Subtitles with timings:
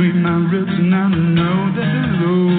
[0.00, 2.49] between my ribs, and I know that there's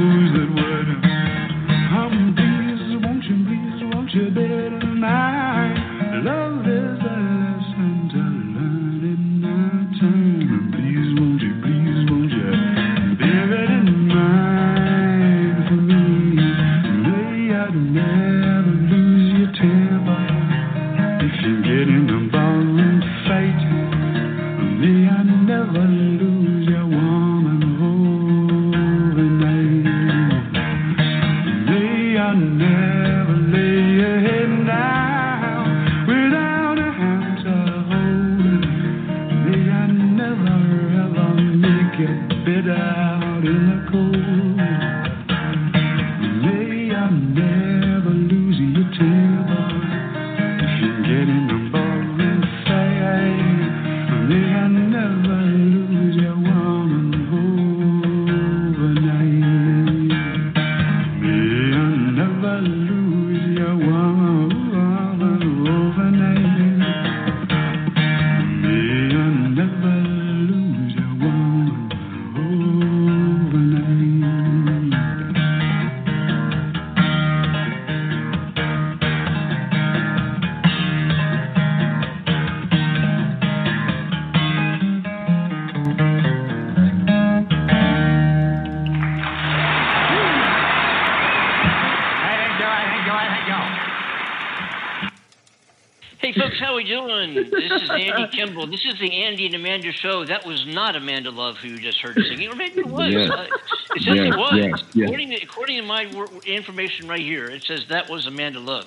[98.60, 100.26] Andy This is the Andy and Amanda show.
[100.26, 103.12] That was not Amanda Love who you just heard singing, or maybe it was.
[103.14, 103.30] Yes.
[103.30, 103.48] Uh,
[103.96, 104.54] it says Yes, it was.
[104.56, 105.06] yes, yes.
[105.08, 106.04] According, to, according to my
[106.46, 108.86] information right here, it says that was Amanda Love.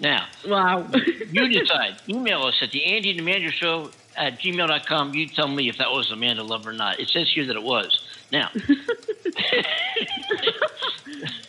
[0.00, 0.86] Now, Wow.
[1.32, 1.96] you decide.
[2.08, 5.14] Email us at the Andy and Amanda show at gmail.com.
[5.14, 6.98] You tell me if that was Amanda Love or not.
[7.00, 8.06] It says here that it was.
[8.30, 8.48] Now,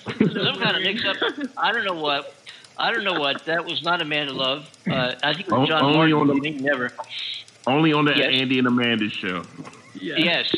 [0.06, 1.16] some kind of mix up.
[1.58, 2.34] I don't know what.
[2.78, 3.46] I don't know what.
[3.46, 4.70] That was not Amanda Love.
[4.90, 6.32] Uh, I think it was John only Martin.
[6.32, 6.92] on the- Never.
[7.66, 8.30] Only on the Yes.
[8.42, 9.44] Andy and Amanda show.
[9.96, 10.16] Yeah.
[10.18, 10.54] Yes.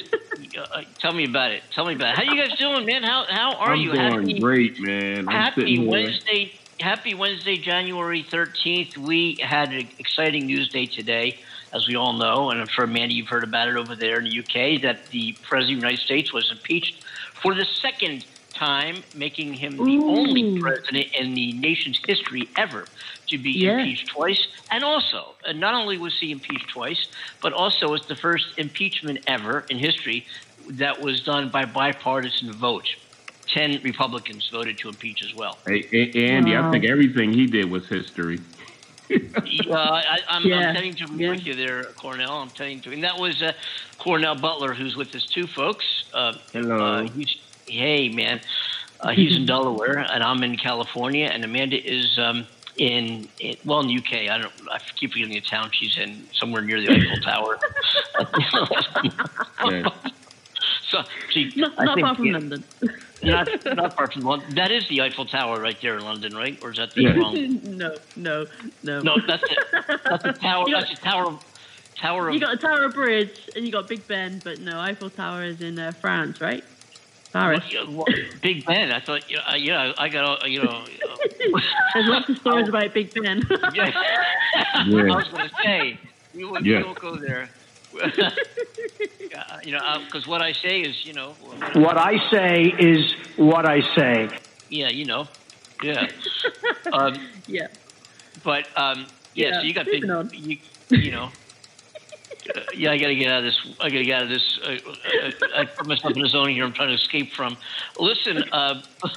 [0.57, 1.61] Uh, tell me about it.
[1.73, 2.25] Tell me about it.
[2.25, 3.03] How you guys doing, man?
[3.03, 3.91] How how are I'm you?
[3.91, 5.19] doing happy great, man.
[5.19, 5.89] I'm happy here.
[5.89, 6.53] Wednesday.
[6.79, 8.97] Happy Wednesday, January thirteenth.
[8.97, 11.39] We had an exciting news day today,
[11.73, 14.25] as we all know, and I'm sure Amanda, you've heard about it over there in
[14.25, 17.03] the UK, that the President of the United States was impeached
[17.41, 22.85] for the second time, making him the only president in the nation's history ever
[23.27, 23.79] to be Yeah.
[23.79, 24.45] impeached twice.
[24.71, 27.07] And also, uh, not only was he impeached twice,
[27.41, 30.25] but also it's the first impeachment ever in history
[30.71, 32.87] that was done by bipartisan vote.
[33.47, 35.57] Ten Republicans voted to impeach as well.
[35.67, 38.39] Hey, A- Andy, I think everything he did was history.
[39.11, 41.29] uh, I, I'm, Yeah, I'm telling to agree yeah.
[41.29, 42.39] with you there, Cornell.
[42.41, 43.53] I'm telling to, and that was uh,
[43.99, 45.85] Cornell Butler, who's with us too, folks.
[46.11, 46.79] Uh, Hello.
[47.05, 47.35] Uh, he's,
[47.67, 48.41] hey, man.
[48.99, 53.79] Uh, he's in Delaware, and I'm in California, and Amanda is um, in, in well
[53.81, 54.29] in the UK.
[54.29, 54.53] I don't.
[54.71, 57.59] I keep forgetting the town she's in, somewhere near the Eiffel Tower.
[59.71, 59.89] Yeah.
[60.89, 61.01] So,
[61.33, 62.63] see, Not, I not think far from it- London.
[63.23, 64.53] Not, not far from London.
[64.55, 66.59] That is the Eiffel Tower right there in London, right?
[66.63, 67.15] Or is that the Yeah.
[67.15, 67.59] wrong?
[67.75, 68.45] no, no,
[68.83, 69.01] no.
[69.01, 70.65] No, that's the, that's the tower.
[70.65, 71.25] Got- That's the tower.
[71.27, 71.43] of-
[71.95, 72.33] Tower of.
[72.35, 75.61] You got a Tower Bridge and you got Big Ben, but no, Eiffel Tower is
[75.61, 76.63] in uh, France, right?
[77.35, 77.63] Paris.
[77.63, 78.09] What- yeah, what-
[78.41, 78.91] Big Ben.
[78.91, 80.69] I thought, yeah, uh, yeah I got, all- you know.
[80.69, 81.57] uh,
[81.93, 83.41] There's lots of stories about Big Ben.
[83.73, 83.91] yeah.
[84.73, 85.99] I was going to say,
[86.33, 86.77] we won't, Yeah.
[86.79, 87.49] we won't go there.
[89.35, 91.33] Uh, you know, because what I say is, you know,
[91.73, 94.29] What I say is what I say.
[94.69, 95.27] yeah, you know,
[95.83, 96.07] yeah.
[96.93, 97.15] Um,
[97.47, 97.67] yeah.
[98.43, 100.29] but um, yeah, Yeah, so you got big, moving on.
[100.33, 100.57] you,
[100.89, 101.29] you know.
[102.53, 103.75] Uh, yeah, I gotta get out of this.
[103.79, 104.59] I gotta get out of this.
[104.63, 106.63] Uh, uh, I put myself in a zone here.
[106.63, 107.57] I'm trying to escape from.
[107.99, 108.81] Listen, uh,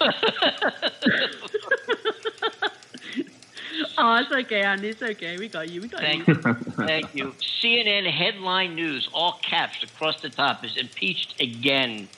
[4.01, 4.89] Oh, it's okay, Andy.
[4.91, 5.37] It's okay.
[5.39, 5.81] We got you.
[5.81, 6.35] We got Thank you.
[6.35, 6.55] you.
[6.55, 7.35] Thank you.
[7.61, 12.09] CNN headline news, all caps across the top, is impeached again.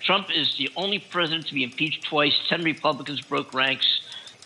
[0.00, 2.34] Trump is the only president to be impeached twice.
[2.48, 4.02] Ten Republicans broke ranks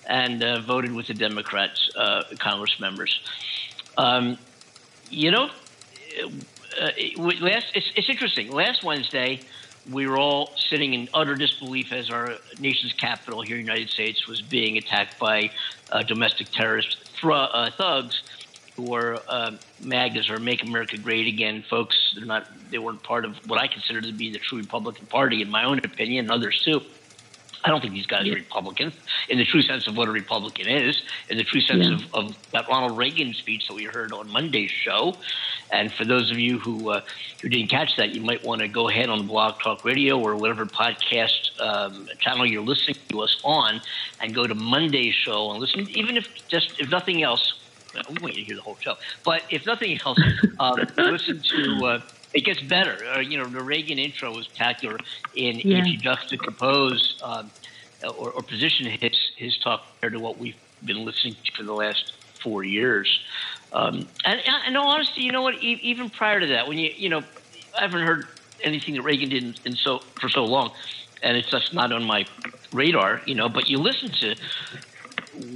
[0.09, 3.21] and uh, voted with the Democrats, uh, Congress members.
[3.99, 4.39] Um,
[5.11, 5.51] you know,
[6.81, 6.91] uh,
[7.41, 8.51] last it's, it's interesting.
[8.51, 9.41] Last Wednesday,
[9.91, 14.43] we were all sitting in utter disbelief as our nation's capital here, United States, was
[14.43, 15.51] being attacked by
[15.91, 18.23] uh, domestic terrorist uh, thugs
[18.77, 21.97] who are uh, MAGAs or Make America Great Again folks.
[22.15, 22.47] They're not.
[22.71, 25.65] They weren't part of what I consider to be the true Republican Party, in my
[25.65, 26.83] own opinion, and others too.
[27.67, 28.95] I don't think these guys are Republicans
[29.29, 31.95] in the true sense of what a Republican is, in the true sense Yeah.
[32.15, 35.17] of, of that Ronald Reagan speech that we heard on Monday's show.
[35.73, 37.01] And for those of you who uh,
[37.43, 40.37] who didn't catch that, you might want to go ahead on Blog Talk Radio or
[40.37, 43.81] whatever podcast um, channel you're listening to us on,
[44.21, 45.89] and go to Monday's show and listen.
[45.91, 47.55] Even if just if nothing else,
[48.09, 48.95] we want you to hear the whole show.
[49.25, 50.19] But if nothing else,
[50.61, 51.87] um, listen to.
[51.87, 52.01] Uh,
[52.37, 52.99] it gets better.
[53.15, 54.99] Uh, you know, the Reagan intro was spectacular
[55.35, 55.79] in Yeah.
[55.79, 57.51] if you juxtapose um,
[58.05, 60.55] or, or position his his talk compared to what we've
[60.85, 62.13] been listening to for the last
[62.43, 63.09] four years.
[63.73, 65.55] Um, and, and honesty, you know what?
[65.55, 67.23] E- even prior to that, when you you know,
[67.77, 68.27] I haven't heard
[68.63, 70.73] anything that Reagan did in, in so for so long,
[71.23, 72.27] and it's just not on my
[72.71, 73.23] radar.
[73.27, 74.37] You know, but you listen to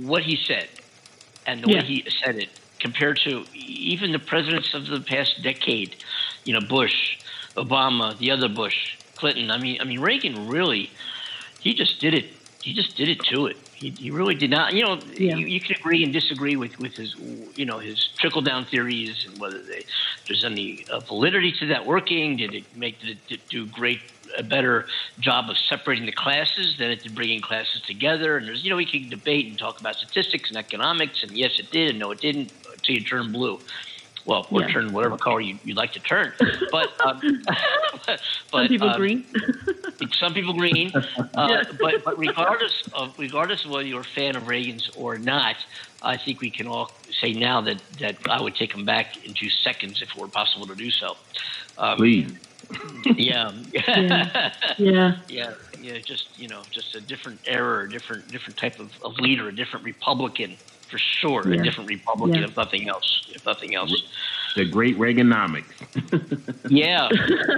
[0.07, 0.69] what he said
[1.47, 1.81] and the Yeah.
[1.83, 2.49] way he said it
[2.81, 5.95] compared to even the presidents of the past decade,
[6.45, 7.19] you know, Bush,
[7.57, 9.51] Obama, the other Bush, Clinton.
[9.51, 10.91] I mean, I mean, Reagan really,
[11.61, 12.27] he just did it.
[12.63, 13.57] He just did it to it.
[13.75, 14.75] He, he really did not.
[14.75, 15.37] You know, Yeah.
[15.37, 17.15] you, you can agree and disagree with, with his,
[17.55, 19.85] you know, his trickle down theories and whether they,
[20.29, 22.37] there's any uh, validity to that working.
[22.37, 24.01] Did it make did it do great
[24.37, 24.87] a better
[25.19, 28.37] job of separating the classes than it did bringing classes together?
[28.37, 31.59] And there's, you know, we can debate and talk about statistics and economics, and yes,
[31.59, 33.59] it did, and no, it didn't, until you turn blue.
[34.27, 34.73] Well, or Yeah.
[34.73, 36.33] turn whatever color you, you'd like to turn.
[36.71, 37.21] But, um,
[38.07, 38.19] but
[38.53, 39.25] Some people um, green.
[40.19, 40.93] some people green.
[41.35, 45.55] Uh, but but regardless of regardless of whether you're a fan of Reagan's or not,
[46.03, 46.91] I think we can all
[47.23, 50.29] say now that that I would take him back in two seconds if it were
[50.29, 51.15] possible to do so.
[51.79, 52.27] Um, Please.
[53.17, 53.53] Yeah.
[53.73, 54.51] Yeah.
[54.79, 55.13] yeah.
[55.29, 55.51] Yeah,
[55.81, 59.49] yeah, just you know, just a different era, a different different type of, of leader,
[59.49, 60.57] a different Republican
[60.91, 61.61] for sure, Yeah.
[61.61, 62.49] a different Republican Yeah.
[62.49, 63.95] if nothing else, if nothing else.
[64.57, 65.65] The great Reaganomics.
[66.71, 67.09] Yeah,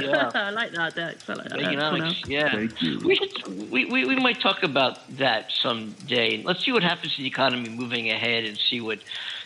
[0.01, 0.31] yeah.
[0.35, 1.29] I like that, Dex.
[1.29, 1.99] I like that.
[1.99, 2.51] That's yeah.
[2.53, 2.99] Thank you.
[3.05, 6.43] We should we, we, we might talk about that someday.
[6.43, 9.01] Let's see what happens to the economy moving ahead and see what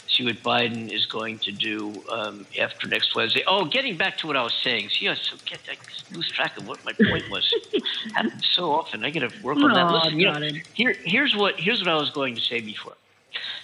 [0.09, 3.43] see what Biden is going to do um, after next Wednesday.
[3.49, 4.91] Oh, getting back to what I was saying.
[4.91, 7.53] See, I so get I just lose track of what my point was.
[7.73, 7.83] it
[8.15, 9.05] happens so often.
[9.05, 9.87] I got to work on that.
[9.87, 12.95] Aw, Listen, you know, here here's what here's what I was going to say before.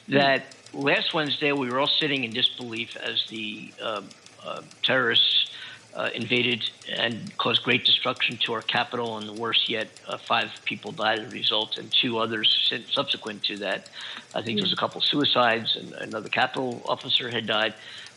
[0.09, 4.02] That last Wednesday we were all sitting in disbelief as the uh,
[4.45, 5.50] uh, terrorists
[5.95, 6.64] uh, invaded
[6.97, 11.26] and caused great destruction to our Capitol, and worse yet, uh, five people died as
[11.26, 13.87] a result, and two others subsequent to that.
[14.35, 17.75] I think there was a couple suicides, and another Capitol officer had died.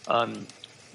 [0.07, 0.47] Um,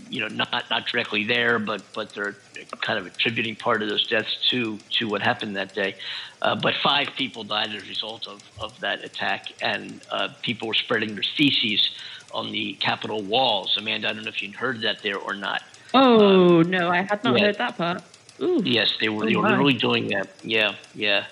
[0.08, 2.36] you know, not not directly there, but but they're
[2.80, 5.96] kind of attributing part of those deaths to to what happened that day.
[6.42, 10.68] Uh, but five people died as a result of, of that attack, and uh, people
[10.68, 11.90] were spreading their feces
[12.32, 13.76] on the Capitol walls.
[13.76, 15.62] Amanda, I don't know if you'd heard that there or not.
[15.92, 17.46] Oh no, I had not yeah.
[17.46, 18.02] heard that part.
[18.40, 18.62] Ooh.
[18.64, 19.24] Yes, they were.
[19.24, 20.28] Oh, they were literally doing that.
[20.42, 21.26] Yeah, yeah,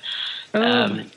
[0.54, 0.62] Oh.
[0.62, 1.10] um,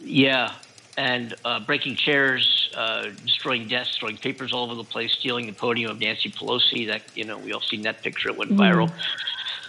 [0.00, 0.52] yeah,
[0.96, 5.52] and uh, breaking chairs, uh, destroying desks, throwing papers all over the place, stealing the
[5.52, 6.86] podium of Nancy Pelosi.
[6.86, 8.28] That you know, we all seen that picture.
[8.28, 8.58] It went Mm.
[8.58, 8.92] viral.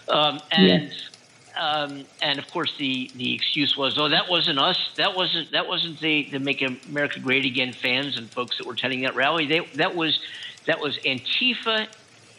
[0.08, 0.92] Um, and
[1.60, 4.78] um, and of course, the the excuse was, oh, that wasn't us.
[4.98, 8.74] That wasn't that wasn't the the Make America Great Again fans and folks that were
[8.74, 9.48] attending that rally.
[9.48, 10.20] They that was
[10.68, 11.88] that was Antifa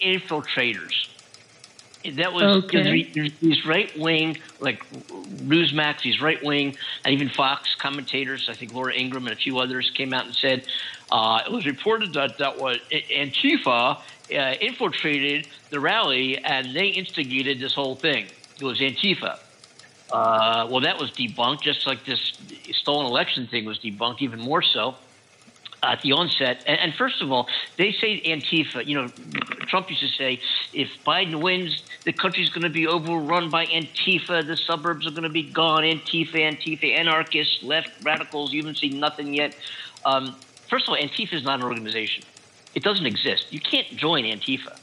[0.04, 0.92] infiltrators
[2.10, 3.02] That was Okay.
[3.14, 8.48] there's these right wing, like Newsmax, these right wing, and even Fox commentators.
[8.48, 10.64] I think Laura Ingraham and a few others came out and said
[11.10, 17.60] uh, it was reported that that was Antifa uh, infiltrated the rally and they instigated
[17.60, 18.26] this whole thing.
[18.60, 19.38] It was Antifa.
[20.10, 22.32] Uh, well, that was debunked, just like this
[22.72, 24.94] stolen election thing was debunked, even more so
[25.82, 26.62] at the onset.
[26.66, 28.86] And, and first of all, they say Antifa.
[28.86, 29.08] You know,
[29.66, 30.40] Trump used to say,
[30.72, 34.46] if Biden wins, the country's going to be overrun by Antifa.
[34.46, 35.82] The suburbs are going to be gone.
[35.82, 38.52] Antifa, Antifa, anarchists, left radicals.
[38.52, 39.56] You haven't seen nothing yet.
[40.04, 40.36] Um,
[40.70, 42.22] first of all, Antifa is not an organization.
[42.76, 43.46] It doesn't exist.
[43.50, 44.78] You can't join Antifa.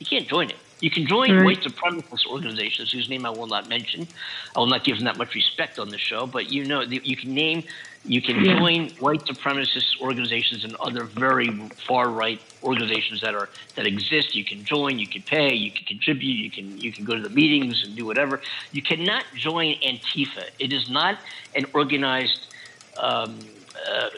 [0.00, 0.56] You can't join it.
[0.80, 1.44] You can join Right.
[1.44, 4.08] white supremacist organizations whose name I will not mention.
[4.56, 7.16] I will not give them that much respect on the show, but you know you
[7.16, 7.62] can name,
[8.04, 8.58] you can Yeah.
[8.58, 11.48] join white supremacist organizations and other very
[11.86, 14.34] far right organizations that are that exist.
[14.34, 17.22] You can join, you can pay, you can contribute, you can you can go to
[17.22, 18.40] the meetings and do whatever.
[18.72, 20.44] You cannot join Antifa.
[20.58, 21.18] It is not
[21.54, 22.40] an organized.
[22.98, 23.40] Um,
[23.90, 24.10] uh,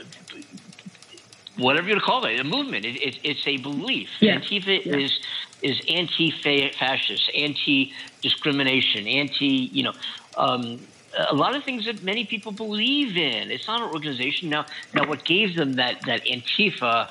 [1.57, 2.85] whatever you call it, a movement.
[2.85, 4.11] It, it, it's a belief.
[4.21, 4.39] Yeah.
[4.39, 4.97] Antifa Yeah.
[4.97, 5.19] is
[5.63, 9.71] is anti-fascist, anti-discrimination, anti.
[9.73, 9.93] You know,
[10.37, 10.81] um,
[11.17, 13.51] a lot of things that many people believe in.
[13.51, 14.51] It's not an organization.
[14.51, 17.11] Now, now, what gave them that that Antifa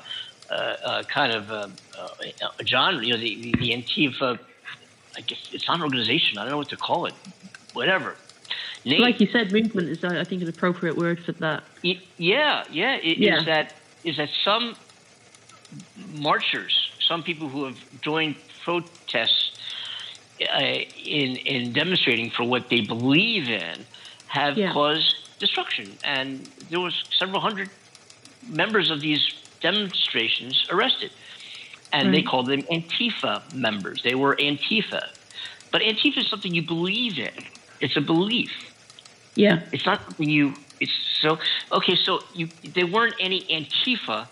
[0.50, 3.04] uh, uh, kind of uh, uh, genre?
[3.04, 4.38] You know, the, the, Antifa.
[5.16, 6.38] I guess it's not an organization.
[6.38, 7.14] I don't know what to call it.
[7.72, 8.16] Whatever.
[8.84, 11.64] Name- Like you said, movement is, I think, an appropriate word for that.
[11.82, 12.96] Y- yeah, yeah.
[12.96, 13.38] It, Yeah.
[13.38, 13.72] Is that
[14.04, 14.76] is that some
[16.14, 19.45] marchers, some people who have joined protests
[20.40, 20.60] uh,
[21.04, 23.86] in in demonstrating for what they believe in,
[24.26, 24.72] have Yeah.
[24.72, 27.70] caused destruction, and there was several hundred
[28.48, 29.20] members of these
[29.60, 31.10] demonstrations arrested,
[31.92, 34.02] and they called them Antifa members.
[34.02, 35.02] They were Antifa,
[35.72, 37.32] but Antifa is something you believe in.
[37.80, 38.52] It's a belief.
[39.34, 39.60] Yeah.
[39.72, 40.54] It's not something you.
[40.80, 41.38] It's so
[41.72, 41.96] okay.
[41.96, 44.28] So you there weren't any Antifa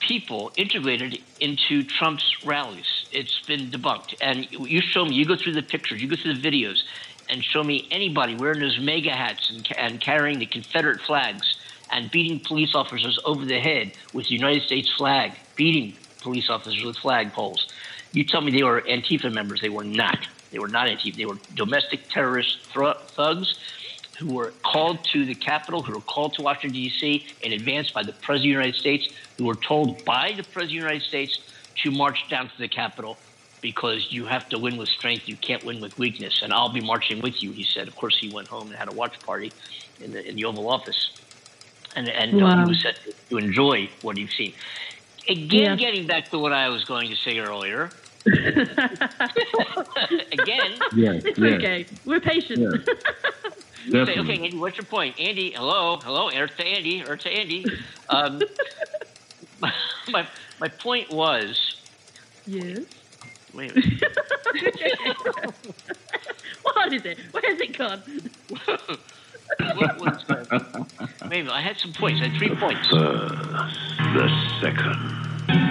[0.00, 3.06] people integrated into Trump's rallies.
[3.12, 5.14] It's been debunked, and you show me.
[5.14, 6.02] You go through the pictures.
[6.02, 6.82] You go through the videos,
[7.28, 11.56] and show me anybody wearing those MAGA hats and, and carrying the Confederate flags
[11.92, 16.84] and beating police officers over the head with the United States flag, beating police officers
[16.84, 17.66] with flagpoles.
[18.12, 19.60] You tell me they were Antifa members.
[19.60, 20.26] They were not.
[20.50, 21.16] They were not Antifa.
[21.16, 23.58] They were domestic terrorist thugs
[24.20, 28.02] who were called to the Capitol, who were called to Washington, D.C., in advance by
[28.02, 29.08] the President of the United States,
[29.38, 31.38] who were told by the President of the United States
[31.82, 33.16] to march down to the Capitol
[33.62, 35.26] because you have to win with strength.
[35.28, 36.40] You can't win with weakness.
[36.42, 37.88] And I'll be marching with you, he said.
[37.88, 39.52] Of course, he went home and had a watch party
[40.00, 41.10] in the, in the Oval Office.
[41.96, 42.98] And, and uh, he was set
[43.30, 44.52] to enjoy what he'd seen.
[45.28, 45.76] Again, Yeah.
[45.76, 47.90] getting back to what I was going to say earlier.
[48.26, 48.68] Again,
[50.94, 51.86] Yeah, It's yeah, okay.
[52.04, 52.60] We're patient.
[52.60, 52.94] Yeah.
[53.84, 55.18] You say, okay, Andy, what's your point?
[55.18, 57.64] Andy, hello, hello, Earth to Andy, Earth to Andy.
[58.08, 58.42] Um,
[60.08, 60.26] my,
[60.60, 61.76] my point was,
[62.46, 62.80] yes.
[63.54, 63.80] wait a
[66.62, 67.18] what is it?
[67.30, 68.02] Where has it gone?
[69.76, 70.24] what was?
[70.28, 70.46] Wait
[71.20, 72.20] a minute, I had some points.
[72.22, 72.88] I had three points.
[72.90, 74.28] The
[74.60, 74.96] second,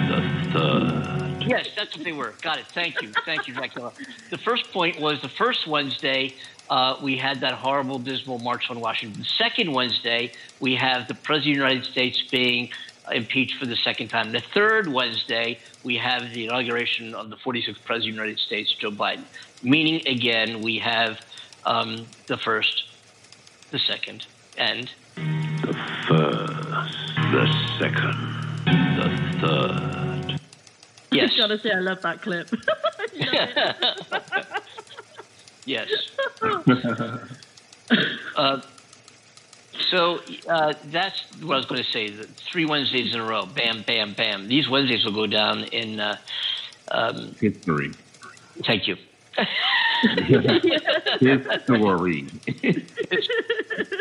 [0.08, 1.20] the third.
[1.50, 2.34] Yes, that's what they were.
[2.42, 2.66] Got it.
[2.66, 3.12] Thank you.
[3.24, 3.92] Thank you, Dracula.
[4.30, 6.34] The first point was the first Wednesday,
[6.70, 9.20] uh, we had that horrible, dismal March on Washington.
[9.20, 12.70] The second Wednesday, we have the President of the United States being
[13.10, 14.30] impeached for the second time.
[14.30, 18.72] The third Wednesday, we have the inauguration of the 46th President of the United States,
[18.72, 19.24] Joe Biden.
[19.64, 21.20] Meaning, again, we have
[21.66, 22.84] um, the first,
[23.72, 25.74] the second, and The
[26.06, 26.94] first,
[27.32, 27.46] the
[27.80, 28.16] second,
[28.96, 29.10] the
[29.40, 30.40] third.
[31.10, 31.32] yes.
[31.34, 32.48] I gotta say, I love that clip.
[35.66, 35.88] You know it?
[36.42, 38.00] Yes.
[38.36, 38.60] uh,
[39.90, 42.10] so uh, that's what I was going to say.
[42.10, 44.48] The three Wednesdays in a row, bam, bam, bam.
[44.48, 46.00] These Wednesdays will go down in.
[46.00, 46.16] Uh,
[46.92, 47.92] um, History.
[48.66, 48.96] thank you.
[51.20, 52.26] His story.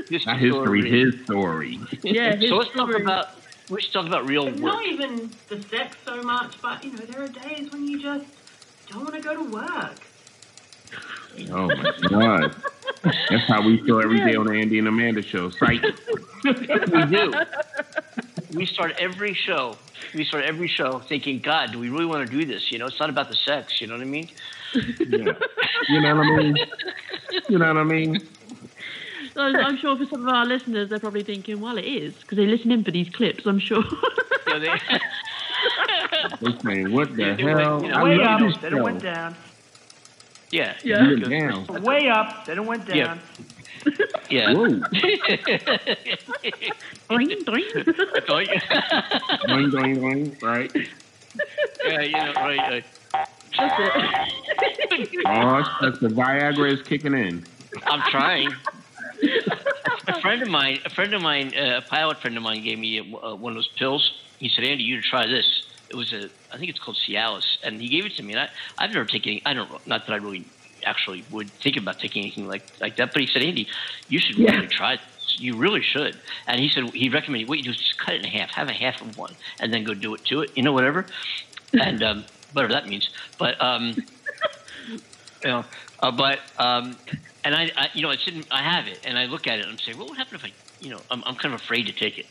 [0.10, 1.80] This Not history, story- his story.
[2.04, 2.36] yeah.
[2.36, 3.28] his So let's talk about.
[3.70, 4.74] We should talk about real It's work.
[4.74, 8.25] not even the sex so much, but you know, there are days when you just
[8.89, 10.00] don't want to go to work.
[11.51, 12.55] Oh my God.
[13.03, 15.50] That's how we feel every day on the Andy and Amanda show.
[15.51, 15.81] Psych.
[16.43, 17.33] we do.
[18.53, 19.77] We start every show.
[20.13, 22.71] We start every show thinking, God, do we really want to do this?
[22.71, 23.79] You know, it's not about the sex.
[23.79, 24.29] You know what I mean?
[24.74, 25.33] Yeah.
[25.88, 26.57] You know what I mean?
[27.48, 28.27] You know what I mean?
[29.33, 32.36] So I'm sure for some of our listeners, they're probably thinking, well, it is, because
[32.38, 33.83] they listen in for these clips, I'm sure.
[33.83, 34.67] You know, they,
[36.41, 37.81] They're saying, what the They went, hell?
[37.83, 38.83] you know, I way love up, this Then it show.
[38.83, 39.36] went down.
[40.51, 40.75] Yeah.
[40.84, 41.03] Yeah.
[41.03, 41.84] You were down.
[41.84, 42.98] Way up, then it went down.
[42.98, 43.18] Yeah.
[44.29, 44.53] Yeah.
[44.53, 44.68] Whoa.
[47.10, 47.63] Doing, doing.
[49.48, 50.38] Doing, doing, doing.
[50.41, 50.72] Right.
[51.86, 52.86] yeah, you know, right, right.
[53.58, 53.75] That's
[54.91, 55.10] it.
[55.25, 57.46] Oh, that's the Viagra is kicking in.
[57.86, 58.51] I'm trying.
[60.08, 62.79] a friend of mine, a friend of mine, uh, a pilot friend of mine, gave
[62.79, 64.22] me uh, one of those pills.
[64.39, 67.46] He said, "Andy, you should try this." It was a, I think it's called Cialis,
[67.63, 68.34] and he gave it to me.
[68.34, 69.39] And I, I've never taken.
[69.46, 70.46] I don't, know, not that I really
[70.86, 73.10] actually would think about taking anything like like that.
[73.13, 73.67] But he said, "Andy,
[74.08, 74.51] you should Yeah.
[74.55, 75.36] really try this.
[75.39, 76.15] You really should."
[76.48, 78.67] And he said he recommended what you do is just cut it in half, have
[78.67, 80.51] a half of one, and then go do it to it.
[80.55, 81.08] You know, whatever,
[81.74, 83.10] and um, whatever that means.
[83.39, 83.96] But um,
[85.43, 85.65] you know,
[86.01, 86.98] uh, but um,
[87.43, 89.63] and I, I, you know, it's in, I have it, and I look at it,
[89.63, 91.88] and I'm saying, what would happen if I, you know, I'm, I'm kind of afraid
[91.88, 92.25] to take it.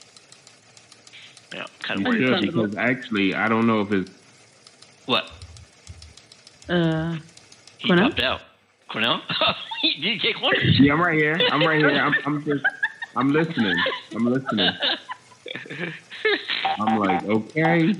[1.52, 2.28] You know, kind of You worried.
[2.28, 2.54] should, to take it.
[2.54, 4.10] because actually, I don't know if it's.
[5.06, 5.30] What?
[6.68, 7.16] Uh,
[7.78, 8.08] He Cornell?
[8.08, 8.40] dropped out.
[8.88, 9.22] Cornell?
[9.82, 10.54] Did you take one?
[10.60, 11.38] Yeah, I'm right here.
[11.50, 11.90] I'm right here.
[11.90, 12.64] I'm, I'm just.
[13.16, 13.76] I'm listening.
[14.14, 14.72] I'm listening.
[16.78, 17.92] I'm like, okay.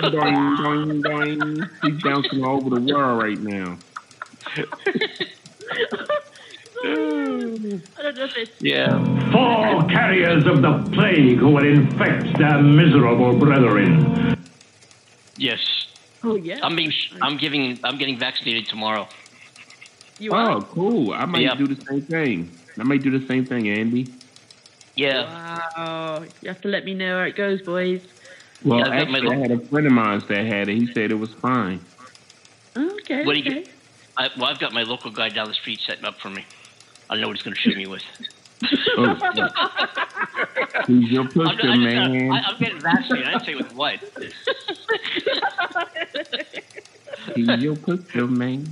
[0.00, 1.62] doing, doing, doing.
[1.82, 3.78] He's bouncing all over the world right now.
[8.60, 8.98] Yeah.
[9.32, 14.36] Four carriers of the plague who will infect their miserable brethren.
[15.36, 15.60] Yes.
[16.22, 16.60] Oh yeah.
[16.62, 16.92] I'm being.
[17.20, 17.78] I'm giving.
[17.84, 19.08] I'm getting vaccinated tomorrow.
[20.18, 20.50] you are.
[20.52, 21.12] Oh, cool.
[21.12, 21.54] I might Yeah.
[21.56, 22.50] do the same thing.
[22.78, 24.06] I might do the same thing, Andy.
[24.96, 25.24] Yeah.
[25.76, 26.24] Wow.
[26.40, 28.00] You have to let me know how it goes, boys.
[28.64, 30.76] Well, Yeah, I got actually, I had a friend of mine that had it.
[30.76, 31.80] He said it was fine.
[32.76, 33.24] Okay.
[33.26, 33.62] What do you okay.
[33.64, 33.70] get?
[34.16, 36.44] I, well, I've got my local guy down the street setting up for me.
[37.10, 38.02] I know what he's going to shoot me with.
[38.96, 40.86] Oh, shit.
[40.86, 42.32] He's your I'm, pusher, I just, man.
[42.32, 43.28] I, I'm getting vaccinated.
[43.28, 44.00] I didn't say with what.
[47.34, 48.68] He's your pusher, man.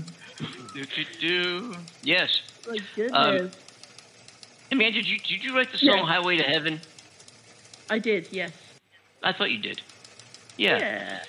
[0.74, 1.74] do, do, do.
[2.02, 2.40] Yes.
[2.68, 3.12] My goodness.
[3.14, 3.50] Um,
[4.72, 6.06] Hey man, did you did you write the song Yeah.
[6.06, 6.80] "Highway to Heaven"?
[7.90, 8.26] I did.
[8.30, 8.52] Yes.
[9.22, 9.82] I thought you did.
[10.56, 10.78] Yeah.
[10.78, 11.22] Yeah.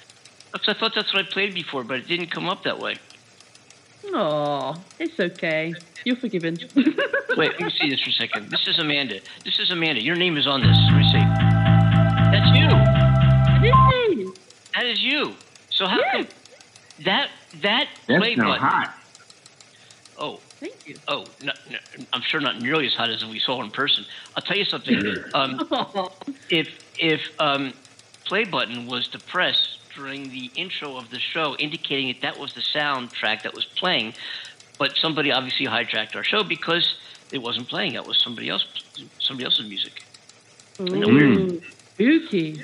[0.53, 2.95] I thought that's what I played before, but it didn't come up that way.
[4.07, 5.73] Oh, it's okay.
[6.03, 6.57] You're forgiven.
[7.37, 8.51] Wait, let me see this for a second.
[8.51, 9.19] This is Amanda.
[9.45, 10.01] This is Amanda.
[10.01, 10.77] Your name is on this.
[10.89, 11.23] Let me see.
[12.31, 13.67] That's you.
[13.69, 14.25] Yay!
[14.75, 15.33] That is you.
[15.71, 16.11] So how Yeah.
[16.11, 16.27] come
[17.05, 17.29] that
[17.61, 18.67] that That play sounds button?
[18.67, 18.93] hot.
[20.17, 20.95] Oh, Thank you.
[21.07, 21.77] oh, no, no,
[22.13, 24.05] I'm sure not nearly as hot as we saw in person.
[24.35, 25.01] I'll tell you something.
[25.33, 25.59] Um,
[26.51, 26.67] if
[26.99, 27.73] if um,
[28.25, 29.57] play button was to press
[29.95, 34.13] during the intro of the show, indicating that that was the soundtrack that was playing,
[34.77, 36.95] but somebody obviously hijacked our show because
[37.31, 37.93] it wasn't playing.
[37.93, 38.65] That was somebody else,
[39.19, 40.03] somebody else's music.
[40.79, 41.61] Ooh,
[41.93, 42.63] spooky.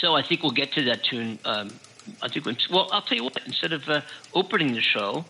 [0.00, 1.38] So I think we'll get to that tune.
[1.44, 1.70] Um,
[2.22, 2.46] I think.
[2.46, 3.38] When, well, I'll tell you what.
[3.46, 4.00] Instead of uh,
[4.34, 5.24] opening the show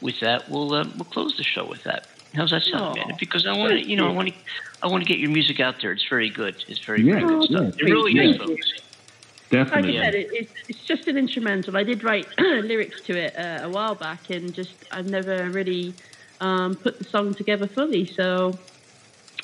[0.00, 2.06] with that, we'll uh, we'll close the show with that.
[2.34, 2.92] How's that sound, Aw.
[2.92, 3.14] Amanda?
[3.18, 4.34] Because I want to, you know, I want to,
[4.82, 5.92] I want to get your music out there.
[5.92, 6.64] It's very good.
[6.68, 7.80] It's very, Yeah, very good yeah, stuff.
[7.80, 8.22] It really yeah.
[8.22, 8.72] is, folks.
[9.52, 11.76] Like I said, it, it's, it's just an instrumental.
[11.76, 15.94] I did write lyrics to it uh, a while back, and just I've never really
[16.40, 18.06] um, put the song together fully.
[18.06, 18.58] So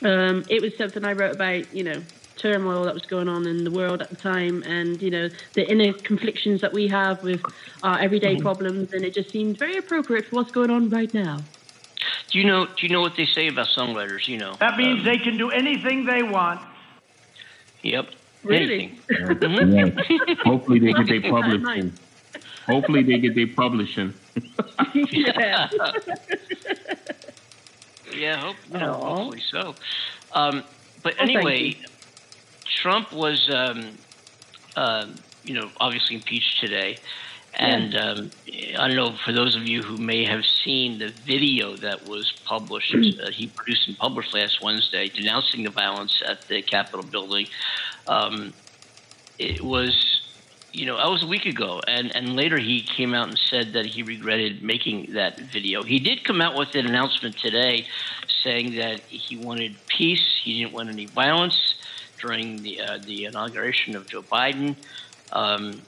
[0.03, 2.03] um, it was something I wrote about, you know,
[2.37, 5.71] turmoil that was going on in the world at the time, and you know the
[5.71, 7.43] inner conflictions that we have with
[7.83, 11.39] our everyday problems, and it just seemed very appropriate for what's going on right now.
[12.31, 12.67] Do you know?
[12.67, 14.29] Do you know what they say about songwriters?
[14.29, 14.55] You know.
[14.61, 16.61] That means Um, they can do anything they want.
[17.83, 18.11] Yep.
[18.45, 18.99] Really?
[19.11, 19.99] Anything.
[20.29, 20.35] Yeah.
[20.45, 21.93] Hopefully they get their Keep that in publishing.
[22.67, 24.15] Hopefully they get their publishing.
[25.11, 25.69] yeah.
[28.15, 29.75] Yeah, hope, you know, hopefully so.
[30.33, 30.65] Um,
[31.03, 31.77] but thank anyway.
[32.65, 33.97] Trump was, um,
[34.77, 36.99] um, you know, obviously impeached today.
[37.55, 38.31] And um,
[38.79, 42.33] I don't know, for those of you who may have seen the video that was
[42.45, 47.49] published, uh, he produced and published last Wednesday denouncing the violence at the Capitol building.
[48.09, 48.53] Um,
[49.39, 50.23] it was,
[50.73, 51.81] you know, that was a week ago.
[51.87, 55.83] And, and later he came out and said that he regretted making that video.
[55.83, 57.87] He did come out with an announcement today
[58.43, 61.75] saying that he wanted peace, he didn't want any violence
[62.21, 64.75] during the, uh, the inauguration of Joe Biden.
[65.33, 65.83] Um,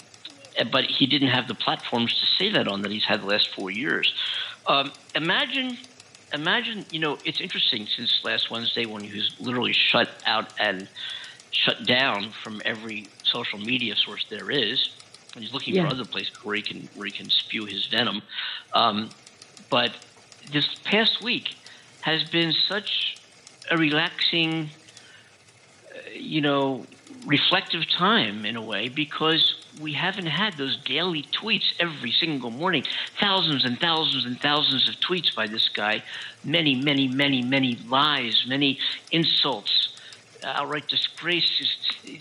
[0.70, 3.48] but he didn't have the platforms to say that on that he's had the last
[3.54, 4.12] four years.
[4.66, 5.78] Um, imagine,
[6.32, 10.88] imagine, you know, it's interesting since last Wednesday when he was literally shut out and
[11.50, 14.90] shut down from every social media source there is.
[15.34, 15.86] And he's looking Yeah.
[15.88, 18.22] for other places where he can where he can spew his venom.
[18.72, 19.10] Um,
[19.68, 19.92] but
[20.52, 21.54] this past week
[22.00, 23.16] has been such
[23.70, 24.70] a relaxing,
[25.94, 26.86] uh, you know,
[27.26, 32.84] reflective time in a way because we haven't had those daily tweets every single morning.
[33.20, 36.02] Thousands and thousands and thousands of tweets by this guy.
[36.42, 38.78] Many, many, many, many lies, many
[39.12, 39.89] insults,
[40.44, 41.68] outright disgraces,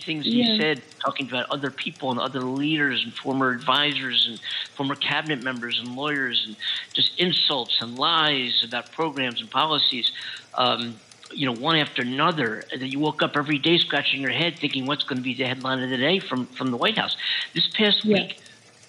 [0.04, 0.46] things Yeah.
[0.46, 4.40] he said, talking about other people and other leaders and former advisors and
[4.76, 6.56] former cabinet members and lawyers, and
[6.94, 10.12] just insults and lies about programs and policies.
[10.56, 10.96] Um,
[11.32, 14.86] you know, one after another, that you woke up every day scratching your head, thinking
[14.88, 17.16] what's going to be the headline of the day from from the White House.
[17.54, 18.16] This past Yeah.
[18.16, 18.40] week,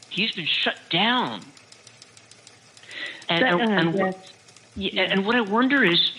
[0.09, 1.43] he's been shut down.
[3.29, 4.33] And, That- and, uh, and what,
[4.75, 4.95] yes.
[4.95, 6.13] yeah, and what I wonder is,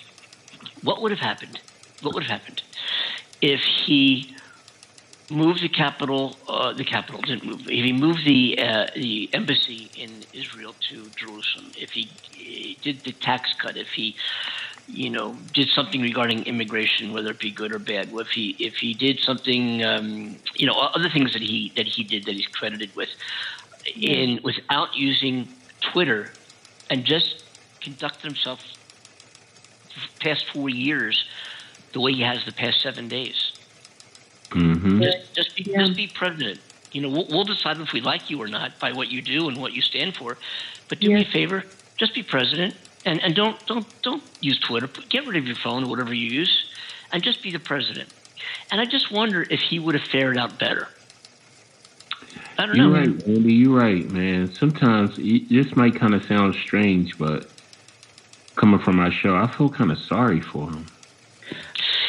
[0.83, 1.59] what would have happened?
[2.01, 2.61] What would have happened
[3.41, 4.35] if he
[5.29, 6.35] moved the capital?
[6.47, 7.61] Uh, the capital didn't move.
[7.61, 13.03] If he moved the uh, the embassy in Israel to Jerusalem, if he, he did
[13.03, 14.15] the tax cut, if he,
[14.87, 18.75] you know, did something regarding immigration, whether it be good or bad, if he if
[18.75, 22.47] he did something, um, you know, other things that he that he did that he's
[22.47, 23.09] credited with,
[23.95, 25.47] in without using
[25.91, 26.31] Twitter,
[26.89, 27.43] and just
[27.79, 28.59] conducted himself
[30.19, 31.25] past four years
[31.93, 33.51] the way he has the past seven days.
[34.49, 35.01] Mm-hmm.
[35.01, 35.79] Just, just be, Yeah.
[35.85, 36.59] just be president.
[36.91, 39.47] You know, we'll, we'll decide if we like you or not by what you do
[39.47, 40.37] and what you stand for.
[40.89, 41.63] But do me a favor,
[41.97, 42.75] just be president,
[43.05, 44.89] and, and don't don't don't use Twitter.
[45.09, 46.65] Get rid of your phone, whatever you use,
[47.13, 48.09] and just be the president.
[48.71, 50.89] And I just wonder if he would have fared out better.
[52.57, 52.93] I don't You're know.
[53.13, 53.53] right, Andy.
[53.53, 54.53] You're right, man.
[54.53, 57.47] Sometimes this might kind of sound strange, but
[58.57, 60.85] coming from my show, I feel kind of sorry for him.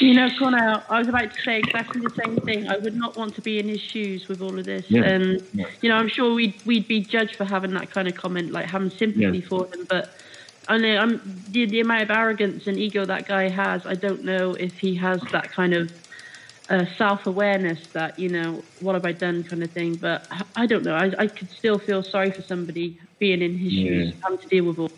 [0.02, 2.66] You know, Connor, I was about to say exactly the same thing.
[2.66, 4.84] I would not want to be in his shoes with all of this.
[4.90, 5.04] Yeah.
[5.04, 5.66] And, Yeah.
[5.80, 8.66] you know, I'm sure we'd, we'd be judged for having that kind of comment, like
[8.66, 9.48] having sympathy Yeah.
[9.48, 9.86] for him.
[9.88, 10.12] But
[10.66, 14.24] I know I'm, the, the amount of arrogance and ego that guy has, I don't
[14.24, 15.92] know if he has that kind of
[16.68, 19.94] uh, self awareness that, you know, what have I done kind of thing.
[19.94, 20.96] But I, I don't know.
[20.96, 24.64] I, I could still feel sorry for somebody being in his shoes, having to deal
[24.64, 24.90] with all.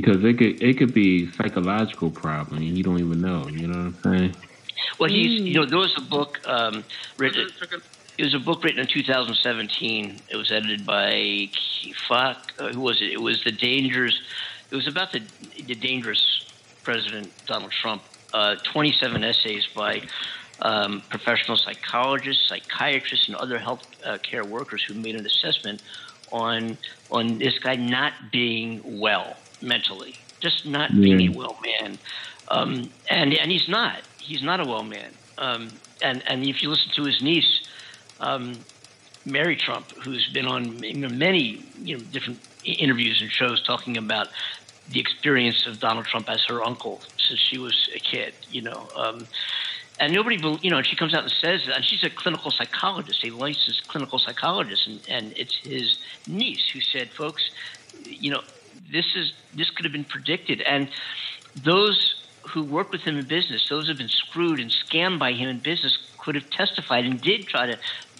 [0.00, 3.48] Because it could it could be psychological problem and you don't even know.
[3.48, 4.36] You know what I'm saying?
[5.00, 6.84] Well, he's you know there was a book um,
[7.16, 7.48] written.
[8.16, 10.20] It was a book written in 2017.
[10.30, 11.48] It was edited by
[12.08, 12.52] fuck.
[12.60, 13.10] Uh, who was it?
[13.10, 14.20] It was the dangers.
[14.70, 15.20] It was about the
[15.66, 16.46] the dangerous
[16.84, 18.02] president Donald Trump.
[18.32, 20.00] Uh, 27 essays by
[20.62, 25.82] um, professional psychologists, psychiatrists, and other health uh, care workers who made an assessment
[26.30, 26.78] on
[27.10, 31.98] on this guy not being well mentally, just not being a well man.
[32.48, 34.02] Um, and and he's not.
[34.18, 35.12] He's not a well man.
[35.36, 35.70] Um,
[36.02, 37.68] and and if you listen to his niece,
[38.20, 38.56] um,
[39.24, 43.96] Mary Trump, who's been on you know, many you know different interviews and shows talking
[43.96, 44.28] about
[44.90, 48.88] the experience of Donald Trump as her uncle since she was a kid, you know.
[48.96, 49.26] Um,
[50.00, 53.24] and nobody, you know, and she comes out and says, and she's a clinical psychologist,
[53.24, 57.50] a licensed clinical psychologist, and, and it's his niece who said, folks,
[58.04, 58.42] you know,
[58.90, 60.88] this is this could have been predicted, and
[61.62, 65.32] those who worked with him in business, those who have been screwed and scammed by
[65.32, 67.78] him in business, could have testified and did try to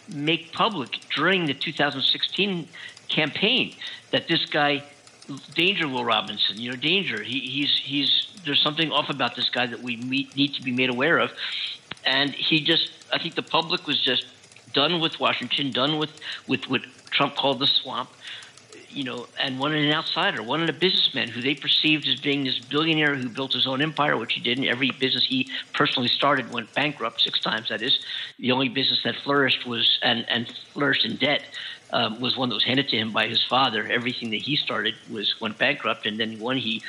[0.09, 2.69] make public during the 2016
[3.09, 3.75] campaign
[4.11, 4.83] that this guy,
[5.55, 9.67] Danger Will Robinson, you know, Danger, he, he's he's there's something off about this guy
[9.67, 11.31] that we meet, need to be made aware of,
[12.05, 14.27] and he just, I think the public was just
[14.73, 18.11] done with Washington, done with with what Trump called the swamp
[18.91, 22.59] you know, and wanted an outsider, wanted a businessman who they perceived as being this
[22.59, 24.59] billionaire who built his own empire, which he did.
[24.59, 27.69] And every business he personally started went bankrupt six times.
[27.69, 27.99] That is,
[28.39, 31.43] the only business that flourished was and and flourished in debt
[31.93, 33.87] um, was one that was handed to him by his father.
[33.87, 36.83] Everything that he started was went bankrupt, and then one he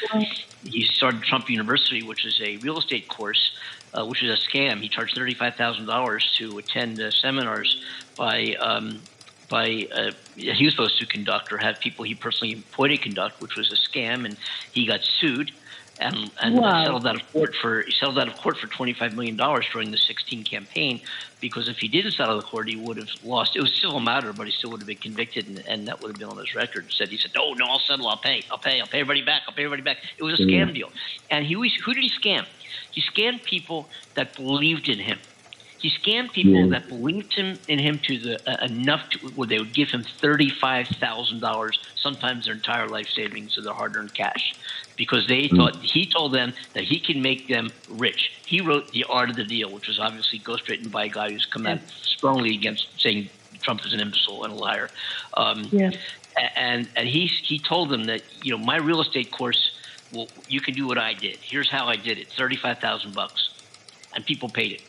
[0.63, 3.51] he started Trump University, which is a real estate course.
[3.91, 4.81] Uh, which is a scam.
[4.81, 7.83] He charged thirty-five thousand dollars to attend uh, seminars
[8.15, 9.01] by um,
[9.49, 13.41] by uh, he was supposed to conduct or have people he personally employed to conduct,
[13.41, 14.37] which was a scam, and
[14.73, 15.51] he got sued
[15.99, 16.83] and and Wow.
[16.83, 19.65] settled out of court for he settled out of court for twenty five million dollars
[19.73, 21.01] during the sixteen campaign
[21.41, 23.51] because if he didn't settle of court, he would have lost.
[23.55, 26.01] It was still a matter, but he still would have been convicted, and, and that
[26.01, 26.85] would have been on his record.
[26.97, 28.07] Said he said, "No, no, I'll settle.
[28.07, 28.45] I'll pay.
[28.51, 28.79] I'll pay.
[28.79, 29.41] I'll pay everybody back.
[29.47, 30.89] I'll pay everybody back." It was a scam deal,
[31.29, 32.43] and he who did he scam?
[32.91, 35.19] He scammed people that believed in him.
[35.81, 36.67] He scammed people Yeah.
[36.79, 40.05] that believed him in him to the uh, enough to where they would give him
[40.21, 44.55] thirty five thousand dollars, sometimes their entire life savings of their hard earned cash,
[44.97, 48.29] because they thought he told them that he can make them rich.
[48.45, 51.47] He wrote the art of the deal, which was obviously ghostwritten by a guy who's
[51.51, 51.79] come out
[52.17, 53.29] strongly against saying
[53.63, 54.89] Trump is an imbecile and a liar.
[55.37, 55.91] Um, Yeah.
[56.57, 59.59] and and he he told them that you know my real estate course,
[60.11, 61.39] well, you can do what I did.
[61.49, 63.41] Here's how I did it: thirty five thousand bucks,
[64.13, 64.79] and people paid it.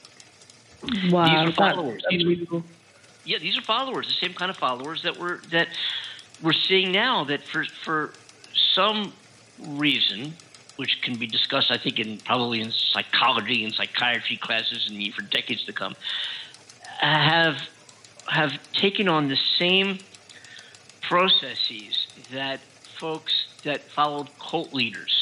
[1.11, 1.25] Wow.
[1.45, 2.03] These are followers.
[2.09, 2.63] These are-
[3.25, 5.69] Yeah, these are followers, the same kind of followers that we're that
[6.43, 7.25] we're seeing now.
[7.25, 8.13] That for for
[8.75, 9.13] some
[9.59, 10.35] reason,
[10.77, 15.23] which can be discussed, I think, in probably in psychology and psychiatry classes and for
[15.23, 15.95] decades to come,
[17.01, 17.59] have
[18.27, 19.99] have taken on the same
[21.03, 22.61] processes that
[22.99, 23.33] folks
[23.65, 25.20] that followed cult leaders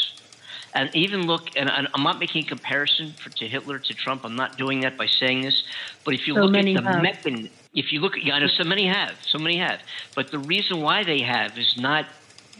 [0.78, 4.24] and even look and I'm not making a comparison for, to Hitler to Trump.
[4.24, 5.64] I'm not doing that by saying this,
[6.04, 8.46] but if you So look at the mechanism, if you look at, yeah, I know
[8.46, 9.80] so many have, so many have,
[10.14, 12.06] but the reason why they have is not,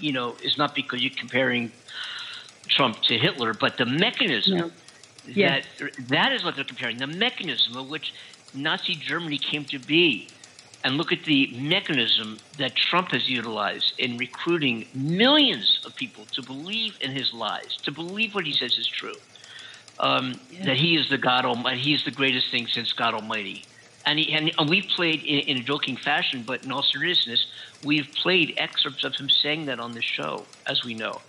[0.00, 1.70] you know, is not because you're comparing
[2.68, 4.70] Trump to Hitler, but the mechanism No.
[5.26, 5.64] Yes.
[5.78, 8.14] that that is what they're comparing the mechanism of which
[8.54, 10.28] Nazi Germany came to be.
[10.84, 16.42] And look at the mechanism that Trump has utilized in recruiting millions of people to
[16.42, 19.16] believe in his lies, to believe what he says is true.
[19.98, 23.64] Um, That he is the God Almighty, he is the greatest thing since God Almighty.
[24.06, 27.44] And, he, and, and we've played in, in a joking fashion, but in all seriousness,
[27.84, 31.20] we've played excerpts of him saying that on the show, as we know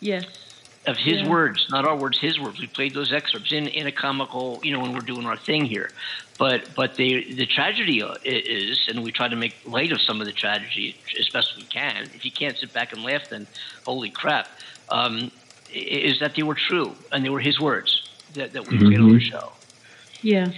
[0.00, 0.49] Yes.
[0.90, 1.28] Of his Yeah.
[1.28, 2.60] words, not our words, his words.
[2.60, 5.64] We played those excerpts in, in a comical, you know, when we're doing our thing
[5.64, 5.90] here.
[6.38, 10.26] But but the the tragedy is, and we try to make light of some of
[10.26, 11.96] the tragedy as best we can.
[12.14, 13.46] If you can't sit back and laugh, then
[13.84, 14.46] holy crap,
[14.88, 15.30] um,
[15.72, 17.90] is that they were true and they were his words
[18.34, 19.52] that, that we played on the show.
[20.22, 20.48] Yeah.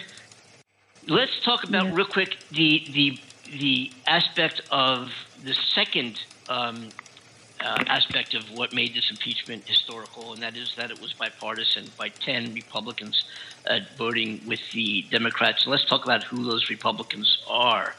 [1.09, 1.95] Let's talk about Yeah.
[1.95, 3.18] real quick the the
[3.64, 5.11] the aspect of
[5.45, 6.14] the second
[6.49, 6.88] um,
[7.62, 11.92] uh, aspect of what made this impeachment historical, and that is that it was bipartisan
[11.96, 13.25] by ten Republicans
[13.66, 15.64] uh, voting with the Democrats.
[15.66, 17.94] let's talk about who those Republicans are.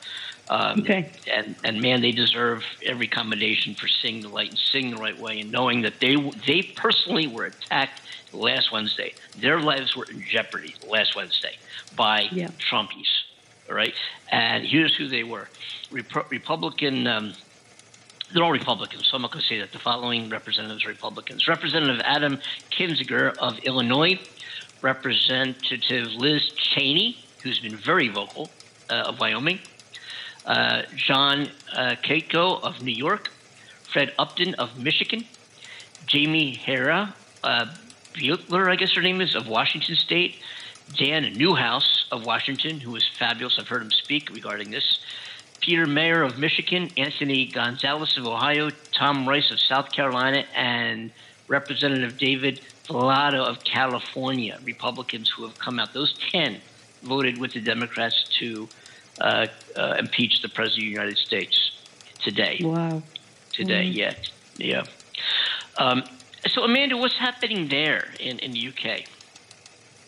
[0.50, 1.10] Um, Okay.
[1.34, 5.18] And and man, they deserve every commendation for seeing the light and seeing the right
[5.20, 8.02] way, and knowing that they they personally were attacked
[8.34, 9.14] last Wednesday.
[9.40, 11.56] Their lives were in jeopardy last Wednesday
[11.96, 12.50] by Yeah.
[12.70, 13.12] Trumpies.
[13.70, 13.94] All right,
[14.32, 15.48] and here's who they were:
[15.92, 17.08] Repu- Republican.
[17.08, 17.34] Um,
[18.34, 19.72] they're all Republicans, so I'm not going to say that.
[19.72, 22.40] The following representatives are Republicans: Representative Adam
[22.72, 24.20] Kinzinger of Illinois,
[24.82, 28.50] Representative Liz Cheney, who's been very vocal
[28.90, 29.60] uh, of Wyoming,
[30.46, 33.30] uh, John uh, Katko of New York,
[33.92, 35.26] Fred Upton of Michigan,
[36.12, 37.66] Jaime Hera uh,
[38.14, 40.36] Butler, I guess her name is, of Washington State,
[40.98, 43.58] Dan Newhouse of Washington, who is fabulous.
[43.60, 45.00] I've heard him speak regarding this.
[45.64, 51.10] Peter Meijer of Michigan, Anthony Gonzalez of Ohio, Tom Rice of South Carolina, and
[51.48, 55.94] Representative David Villado of California, Republicans who have come out.
[55.94, 56.60] Those 10
[57.04, 58.68] voted with the Democrats to
[59.22, 59.48] uh,
[59.78, 61.72] uh, impeach the President of the United States
[62.22, 63.02] today Wow.
[63.54, 63.96] today Mm.
[63.96, 64.30] yet.
[64.58, 64.84] Yeah.
[65.78, 66.04] Um,
[66.50, 69.06] so, Amanda, what's happening there in, in the UK?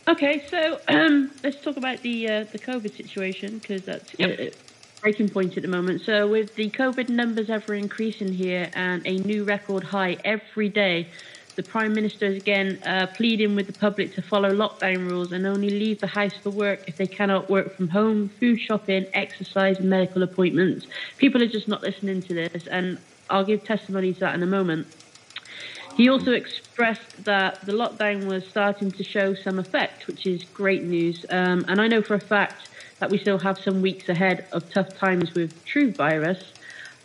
[0.08, 4.40] Okay, so um, let's talk about the uh, the COVID situation because that's Yep.
[4.40, 4.52] a, a
[5.06, 6.02] breaking point at the moment.
[6.02, 11.08] So, with the COVID numbers ever increasing here and a new record high every day,
[11.56, 15.46] the Prime Minister is again uh, pleading with the public to follow lockdown rules and
[15.46, 19.78] only leave the house for work if they cannot work from home, food shopping, exercise,
[19.78, 20.88] and medical appointments.
[21.20, 22.98] People are just not listening to this, and
[23.30, 24.88] I'll give testimony to that in a moment.
[25.96, 30.84] He also expressed that the lockdown was starting to show some effect, which is great
[30.84, 31.28] news.
[31.30, 34.70] Um, and I know for a fact that we still have some weeks ahead of
[34.72, 36.54] tough times with true virus.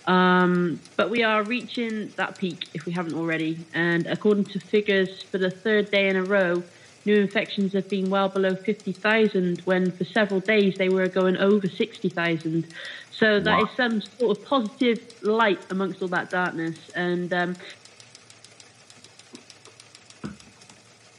[0.06, 3.58] Um, but we are reaching that peak if we haven't already.
[3.74, 6.62] And according to figures for the third day in a row,
[7.04, 11.68] new infections have been well below 50,000 when for several days they were going over
[11.68, 12.66] 60,000.
[13.10, 16.78] So that is some sort of positive light amongst all that darkness.
[16.94, 17.56] And um,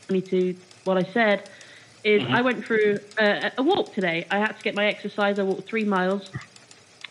[0.10, 1.50] me to what I said
[2.04, 4.26] is I went through uh, a walk today.
[4.32, 5.40] I had to get my exercise.
[5.40, 6.30] I walked three miles,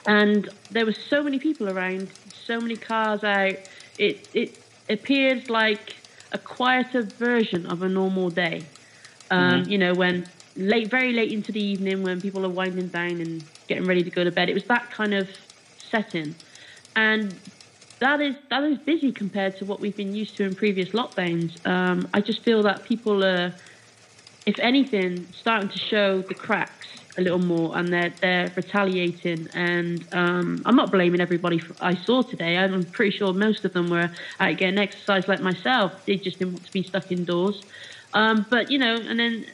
[0.07, 3.57] and there were so many people around, so many cars out.
[3.98, 5.96] It it appeared like
[6.33, 8.64] a quieter version of a normal day.
[9.31, 10.26] Um, You know, when
[10.57, 14.11] late, very late into the evening, when people are winding down and getting ready to
[14.11, 14.48] go to bed.
[14.48, 15.29] It was that kind of
[15.79, 16.35] setting,
[16.96, 17.35] and
[18.00, 21.64] that is that is busy compared to what we've been used to in previous lockdowns.
[21.66, 23.55] Um, I just feel that people are,
[24.50, 26.86] if anything, starting to show the cracks
[27.18, 29.48] a little more, and they're they're retaliating.
[29.54, 32.56] And um, I'm not blaming everybody for, I saw today.
[32.58, 34.10] I'm pretty sure most of them were
[34.40, 36.04] out getting exercise like myself.
[36.06, 37.62] They just didn't want to be stuck indoors.
[38.12, 39.46] Um, but you know, and then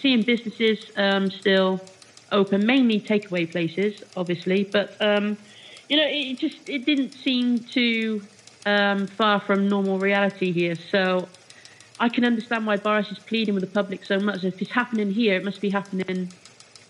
[0.00, 1.80] seeing businesses um, still
[2.32, 4.96] open, mainly takeaway places, obviously, but.
[5.00, 5.36] Um,
[5.90, 8.22] you know, it just it didn't seem too
[8.64, 10.76] um, far from normal reality here.
[10.76, 11.28] So
[12.00, 14.42] I can understand why Boris is pleading with the public so much.
[14.42, 16.32] If it's happening here, it must be happening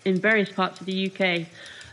[0.05, 1.47] in various parts of the UK.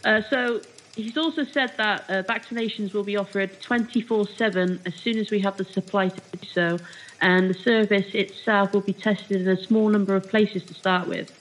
[0.04, 0.60] Uh, so
[0.94, 5.56] he's also said that uh, vaccinations will be offered 24/7 as soon as we have
[5.56, 6.78] the supply to do so,
[7.20, 11.08] and the service itself will be tested in a small number of places to start
[11.08, 11.32] with.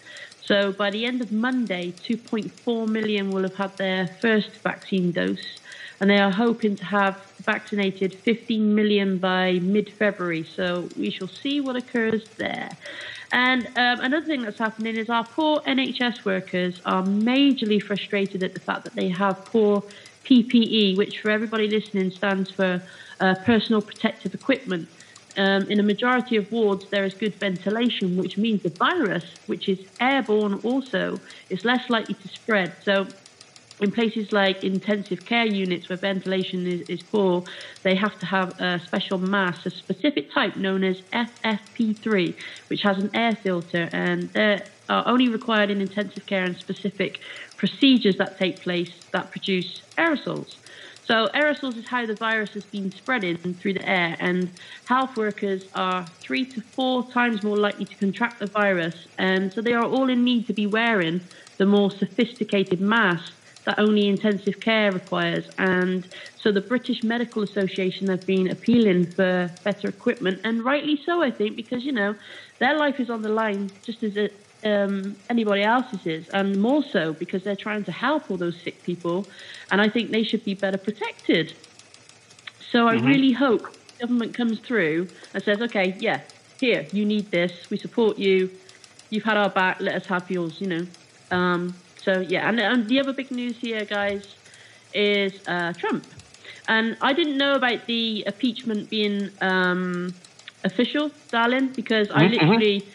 [0.44, 5.60] So by the end of Monday, 2.4 million will have had their first vaccine dose,
[6.00, 10.44] and they are hoping to have vaccinated 15 million by mid-February.
[10.44, 12.70] So we shall see what occurs there.
[13.32, 18.54] And um, another thing that's happening is our poor NHS workers are majorly frustrated at
[18.54, 19.84] the fact that they have poor
[20.24, 22.82] PPE, which for everybody listening stands for
[23.20, 24.88] uh, personal protective equipment.
[25.38, 29.70] Um, in a majority of wards, there is good ventilation, which means the virus, which
[29.70, 32.74] is airborne also, is less likely to spread.
[32.84, 33.08] So
[33.80, 37.44] in places like intensive care units where ventilation is, is poor,
[37.84, 42.36] they have to have a special mask, a specific type known as FFP3,
[42.68, 47.20] which has an air filter, and they are only required in intensive care and specific
[47.56, 50.56] procedures that take place that produce aerosols.
[51.06, 54.52] So aerosols is how the virus has been spreading through the air, and
[54.86, 59.62] health workers are three to four times more likely to contract the virus, and so
[59.62, 61.22] they are all in need to be wearing
[61.58, 63.32] the more sophisticated masks
[63.68, 65.44] that only intensive care requires.
[65.60, 66.08] And
[66.42, 71.30] so the British Medical Association have been appealing for better equipment, and rightly so, I
[71.30, 72.16] think, because, you know,
[72.60, 74.32] their life is on the line just as it,
[74.66, 78.84] um, anybody else's is, and more so because they're trying to help all those sick
[78.84, 79.30] people,
[79.70, 81.52] and I think they should be better protected.
[82.72, 83.04] So I Mhm.
[83.04, 83.62] really hope
[84.02, 86.22] government comes through and says, okay, yeah,
[86.60, 88.50] here, you need this, we support you,
[89.10, 90.88] you've had our back, let us have yours, you know.
[91.32, 94.22] Um, so yeah, and, and the other big news here, guys,
[94.94, 96.06] is uh, Trump.
[96.68, 100.22] And I didn't know about the impeachment being um,
[100.64, 102.62] official, darling, because I Mhm, mhm.
[102.62, 102.90] literally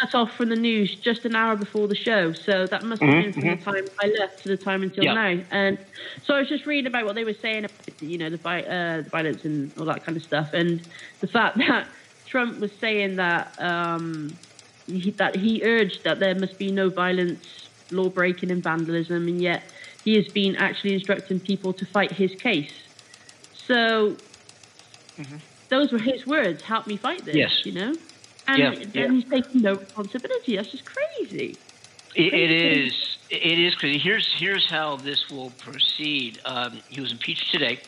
[0.00, 2.32] cut off from the news just an hour before the show.
[2.46, 3.56] So that must have Mhm, been from mhm.
[3.56, 5.14] the time I left to the time until Yeah.
[5.14, 5.34] now.
[5.50, 5.78] And
[6.26, 9.02] so I was just reading about what they were saying, about, you know, the, uh,
[9.02, 10.82] the violence and all that kind of stuff, and
[11.20, 11.88] the fact that
[12.30, 14.38] Trump was saying that um,
[14.86, 17.44] he, that he urged that there must be no violence,
[17.94, 19.62] law breaking, and vandalism, and yet
[20.04, 22.72] he has been actually instructing people to fight his case.
[23.66, 24.16] So
[25.68, 26.62] those were his words.
[26.62, 27.36] Help me fight this.
[27.36, 27.64] Yes.
[27.64, 27.94] You know,
[28.46, 29.10] and Yeah, then yeah.
[29.12, 30.56] he's taking no responsibility.
[30.56, 31.56] That's just crazy.
[32.14, 33.18] It, it is.
[33.30, 33.98] It is crazy.
[33.98, 36.40] Here's here's how this will proceed.
[36.44, 37.80] Um, he was impeached today.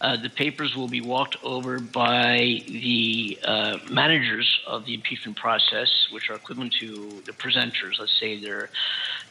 [0.00, 5.88] Uh, the papers will be walked over by the uh, managers of the impeachment process,
[6.12, 7.98] which are equivalent to the presenters.
[7.98, 8.70] Let's say they're,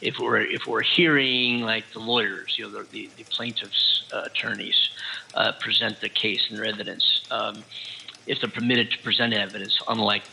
[0.01, 4.23] if we're if we're hearing like the lawyers, you know, the the, the plaintiffs' uh,
[4.25, 4.89] attorneys
[5.33, 7.25] uh, present the case and their evidence.
[7.31, 7.63] Um,
[8.25, 10.23] if they're permitted to present evidence, unlike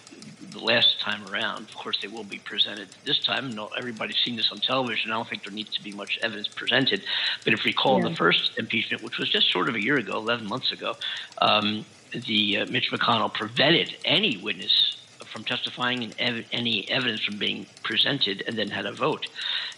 [0.55, 1.69] the last time around.
[1.69, 3.55] Of course, they will be presented this time.
[3.55, 5.11] No, everybody's seen this on television.
[5.11, 7.03] I don't think there needs to be much evidence presented.
[7.45, 8.09] But if we recall Yeah.
[8.09, 10.97] the first impeachment, which was just sort of a year ago, 11 months ago,
[11.43, 14.97] um, the uh, Mitch McConnell prevented any witness
[15.35, 19.27] from testifying and ev- any evidence from being presented, and then had a vote.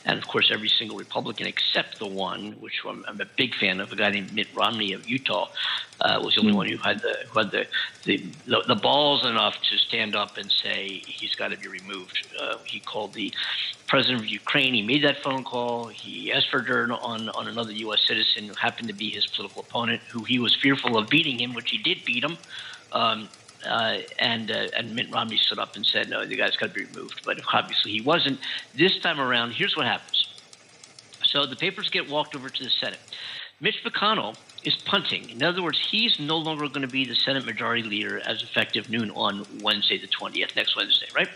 [0.05, 3.81] And of course, every single Republican except the one, which I'm, I'm a big fan
[3.81, 5.49] of, a guy named Mitt Romney of Utah,
[6.01, 7.65] uh, was the only one who had the who had the,
[8.05, 12.17] the the the balls enough to stand up and say he's got to be removed.
[12.41, 13.33] Uh, he called the
[13.89, 14.75] president of Ukraine.
[14.75, 15.89] He made that phone call.
[15.89, 18.01] He asked for dirt on on another U.S.
[18.07, 21.55] citizen who happened to be his political opponent, who he was fearful of beating him,
[21.55, 22.37] which he did beat him.
[22.93, 23.29] Um,
[23.67, 26.75] uh, and uh, and Mitt Romney stood up and said, "No, the guy's got to
[26.75, 28.41] be removed." But obviously he wasn't.
[28.75, 30.27] This time around, here's what happens.
[31.25, 32.99] So the papers get walked over to the Senate.
[33.61, 35.31] Mitch McConnell is punting.
[35.31, 38.91] In other words, he's no longer going to be the Senate Majority Leader as effective
[38.91, 41.29] noon on Wednesday, the 20th, next Wednesday, right?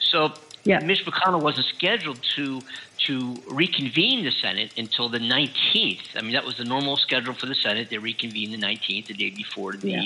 [0.00, 0.32] So
[0.64, 0.78] Yeah.
[0.80, 2.60] Mitch McConnell wasn't scheduled to
[3.06, 5.98] to reconvene the Senate until the 19th.
[6.16, 7.90] I mean, that was the normal schedule for the Senate.
[7.90, 10.02] They reconvene the 19th, the day before the, Yeah.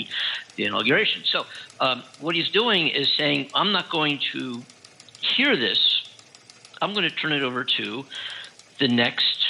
[0.56, 1.22] the inauguration.
[1.26, 1.44] So
[1.78, 4.62] um, what he's doing is saying, I'm not going to
[5.20, 5.78] hear this.
[6.80, 8.04] I'm going to turn it over to
[8.78, 9.44] the next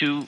[0.00, 0.26] to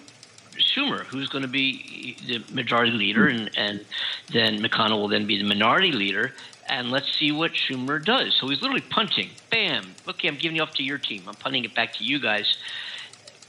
[0.59, 3.85] Schumer, who's going to be the majority leader, and, and
[4.33, 6.35] then McConnell will then be the minority leader.
[6.71, 8.37] And let's see what Schumer does.
[8.41, 9.31] So he's literally punting.
[9.51, 9.97] Bam.
[10.09, 11.25] Okay, I'm giving you off to your team.
[11.27, 12.57] I'm punting it back to you guys.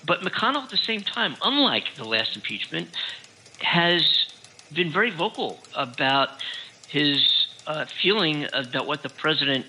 [0.04, 2.90] But McConnell, at the same time, unlike the last impeachment,
[3.60, 4.02] has
[4.74, 6.30] been very vocal about
[6.88, 9.68] his uh, feeling about what the president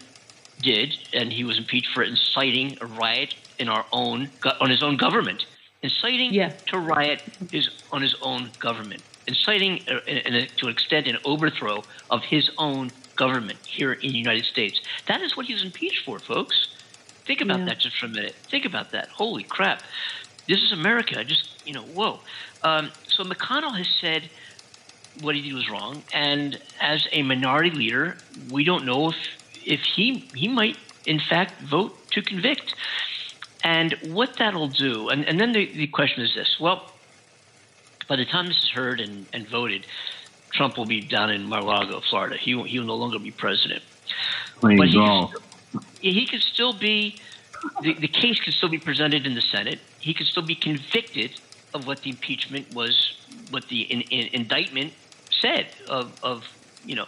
[0.63, 4.31] did, and he was impeached for inciting a riot in our own
[4.63, 5.45] on his own government,
[5.83, 6.53] inciting Yeah.
[6.69, 7.21] to riot
[7.53, 11.85] is on his own government, inciting uh, in, in a, to an extent an overthrow
[12.09, 12.91] of his own
[13.23, 14.77] government here in the United States.
[15.11, 16.57] That is what he was impeached for, folks.
[17.29, 17.67] Think about Yeah.
[17.67, 18.35] that just for a minute.
[18.53, 19.07] Think about that.
[19.23, 19.79] Holy crap!
[20.49, 21.25] this is America.
[21.25, 22.13] Just, you know, whoa.
[22.63, 24.23] Um, so McConnell has said
[25.21, 28.17] what he did was wrong, and as a minority leader,
[28.51, 29.17] we don't know if
[29.65, 32.75] if he he might in fact vote to convict,
[33.63, 35.09] and what that'll do.
[35.11, 36.79] And, and then the, the question is this: Well,
[38.09, 39.87] by the time this is heard and, and voted,
[40.53, 42.37] Trump will be down in Mar-a-Lago, Florida.
[42.37, 43.83] He will, he will no longer be president.
[44.61, 45.35] Playing But he golf.
[46.01, 47.17] he could still be
[47.81, 49.79] the, the case could still be presented in the Senate.
[50.01, 51.41] He could still be convicted
[51.75, 53.17] of what the impeachment was,
[53.51, 54.93] what the in, in, indictment
[55.31, 56.45] said of, of
[56.85, 57.07] you know,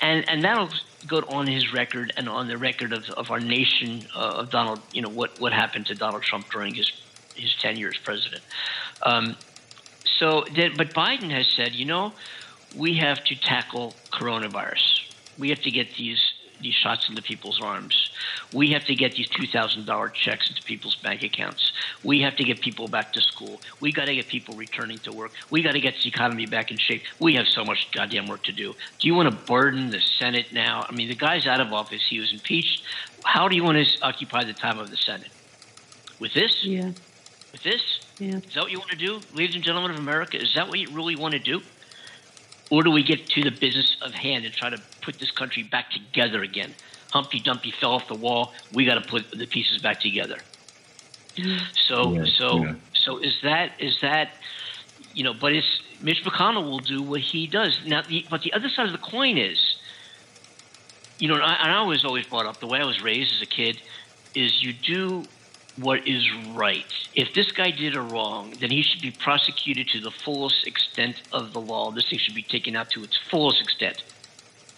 [0.00, 0.70] and and that'll
[1.06, 4.80] go on his record and on the record of, of our nation uh, of Donald.
[4.92, 6.90] You know what what happened to Donald Trump during his
[7.34, 8.42] his tenure as president.
[9.02, 9.36] Um,
[10.18, 12.12] so, that, but Biden has said, you know,
[12.74, 15.02] we have to tackle coronavirus.
[15.38, 18.10] We have to get these these shots into people's arms.
[18.52, 21.72] We have to get these two thousand dollar checks into people's bank accounts.
[22.02, 23.60] We have to get people back to school.
[23.80, 25.32] We got to get people returning to work.
[25.50, 27.02] We got to get the economy back in shape.
[27.20, 28.74] We have so much goddamn work to do.
[28.98, 30.86] Do you want to burden the Senate now?
[30.88, 32.02] I mean, the guy's out of office.
[32.08, 32.82] He was impeached.
[33.24, 35.30] How do you want to occupy the time of the Senate?
[36.18, 36.64] With this?
[36.64, 36.92] Yeah.
[37.52, 38.00] With this?
[38.18, 38.36] Yeah.
[38.36, 40.40] Is that what you want to do, ladies and gentlemen of America?
[40.40, 41.60] Is that what you really want to do?
[42.70, 45.62] Or do we get to the business of hand and try to put this country
[45.62, 46.74] back together again?
[47.12, 48.52] Humpty Dumpty fell off the wall.
[48.72, 50.38] We got to put the pieces back together.
[51.36, 51.64] Mm-hmm.
[51.86, 52.74] So, Yeah, so, yeah.
[52.94, 54.30] so is that is that
[55.14, 55.34] you know?
[55.34, 58.02] But it's Mitch McConnell will do what he does now.
[58.02, 59.76] The, but the other side of the coin is,
[61.18, 63.32] you know, and I, and I was always brought up the way I was raised
[63.32, 63.80] as a kid
[64.34, 65.24] is you do
[65.76, 66.86] what is right.
[67.14, 71.16] If this guy did a wrong, then he should be prosecuted to the fullest extent
[71.32, 71.90] of the law.
[71.90, 74.02] This thing should be taken out to its fullest extent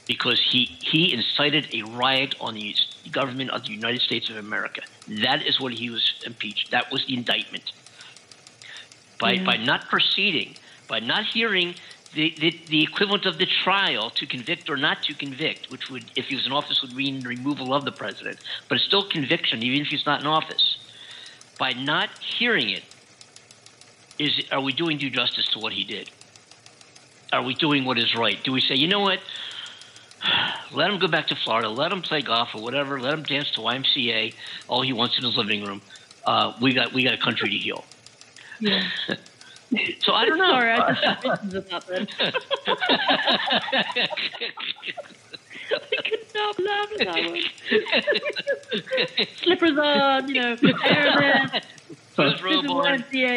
[0.07, 2.75] because he, he incited a riot on the
[3.13, 4.81] government of the United States of America.
[5.07, 6.71] That is what he was impeached.
[6.71, 7.73] That was the indictment.
[9.21, 9.45] By, Yeah.
[9.45, 10.57] by not proceeding,
[10.89, 11.75] by not hearing
[12.15, 16.05] the, the, the equivalent of the trial to convict or not to convict, which would,
[16.17, 18.39] if he was in office, would mean removal of the president,
[18.69, 20.78] but it's still conviction, even if he's not in office.
[21.59, 22.83] By not hearing it,
[24.19, 26.11] is are we doing due justice to what he did?
[27.33, 28.43] Are we doing what is right?
[28.43, 29.21] Do we say, you know what?
[30.73, 31.69] Let him go back to Florida.
[31.69, 33.01] Let him play golf or whatever.
[33.01, 34.35] Let him dance to YMCA
[34.67, 35.81] all he wants in his living room.
[36.25, 37.85] Uh, we got we got a country to heal.
[38.61, 38.89] Yeah.
[40.01, 40.49] So I don't know.
[40.49, 42.07] Sorry, I just had visions of that then.
[45.73, 49.27] I could not laugh at that one.
[49.43, 51.63] Slippers on, you know, hair there.
[52.17, 52.71] Put his This robe is.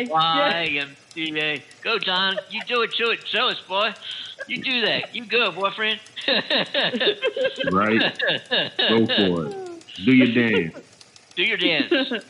[0.09, 1.61] YMCA.
[1.83, 2.37] Go, John.
[2.49, 2.93] You do it.
[2.93, 3.27] Show it.
[3.27, 3.93] Show us, boy.
[4.47, 5.13] You do that.
[5.15, 5.99] You go, boyfriend.
[7.71, 8.17] Right?
[8.77, 9.55] Go for it.
[10.05, 10.77] Do your dance.
[11.35, 11.91] do your dance.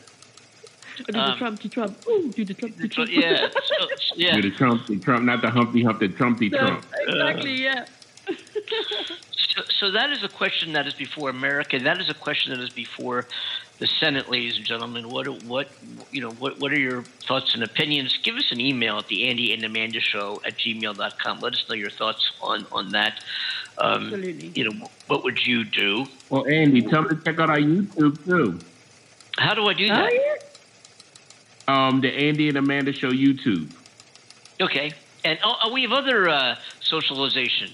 [0.98, 1.96] I do the Um, Trumpy Trump.
[2.06, 3.10] Ooh, do the Trumpy So, Trump.
[3.12, 3.48] yeah.
[3.50, 4.34] So, yeah.
[4.36, 6.84] Do the Trumpy Trump, not the Humpty Hump, the Trumpy So, Trump.
[7.06, 7.86] exactly, yeah.
[9.54, 11.78] So, so that is a question that is before America.
[11.78, 13.26] That is a question that is before
[13.78, 15.10] the Senate, ladies and gentlemen.
[15.10, 15.68] What, what,
[16.10, 18.18] you know, what, what are your thoughts and opinions?
[18.22, 21.40] Give us an email at the Andy and Amanda Show at gmail.com.
[21.40, 23.22] Let us know your thoughts on on that.
[23.78, 24.52] Um, Absolutely.
[24.54, 26.06] You know, what would you do?
[26.30, 28.58] Well, Andy, tell them to check out our YouTube too.
[29.38, 30.12] How do I do Oh, that?
[30.12, 31.88] yeah.
[31.88, 33.70] Um, the Andy and Amanda Show YouTube.
[34.60, 34.92] Okay.
[35.24, 37.70] And oh, oh, we have other uh, socialization.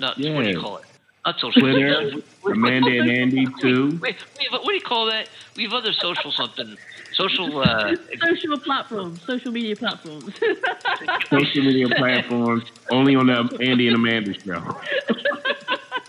[0.00, 0.84] No, what do you call it?
[1.24, 1.60] Not social.
[1.62, 2.10] Twitter,
[2.46, 3.98] Amanda and Andy too.
[4.02, 5.28] Wait, we have, what do you call that?
[5.56, 6.76] We have other social something.
[7.12, 7.60] Social.
[7.60, 10.34] Uh, Social platforms, social media platforms.
[11.30, 14.80] Social media platforms only on the Andy and Amanda Show.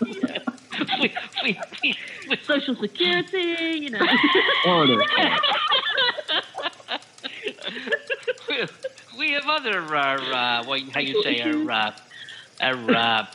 [1.00, 1.12] we,
[1.42, 1.94] we, we,
[2.28, 4.06] we, social security, you know.
[4.66, 5.40] All of that.
[8.48, 8.66] we,
[9.18, 11.92] we have other uh, uh, what how you say our uh,
[12.60, 13.26] our uh,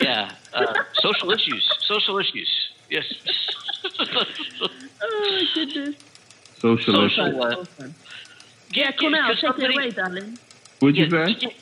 [0.00, 2.48] yeah uh, social issues social issues
[2.90, 3.04] yes
[4.00, 4.26] oh,
[5.02, 5.94] my goodness.
[6.60, 6.94] Social.
[6.94, 7.26] Social.
[7.26, 7.40] issue.
[7.40, 7.94] uh, Awesome.
[8.72, 9.28] Yeah, come out.
[9.30, 10.38] Take somebody- it away, darling.
[10.80, 11.34] What'd you yeah, say?
[11.34, 11.56] take-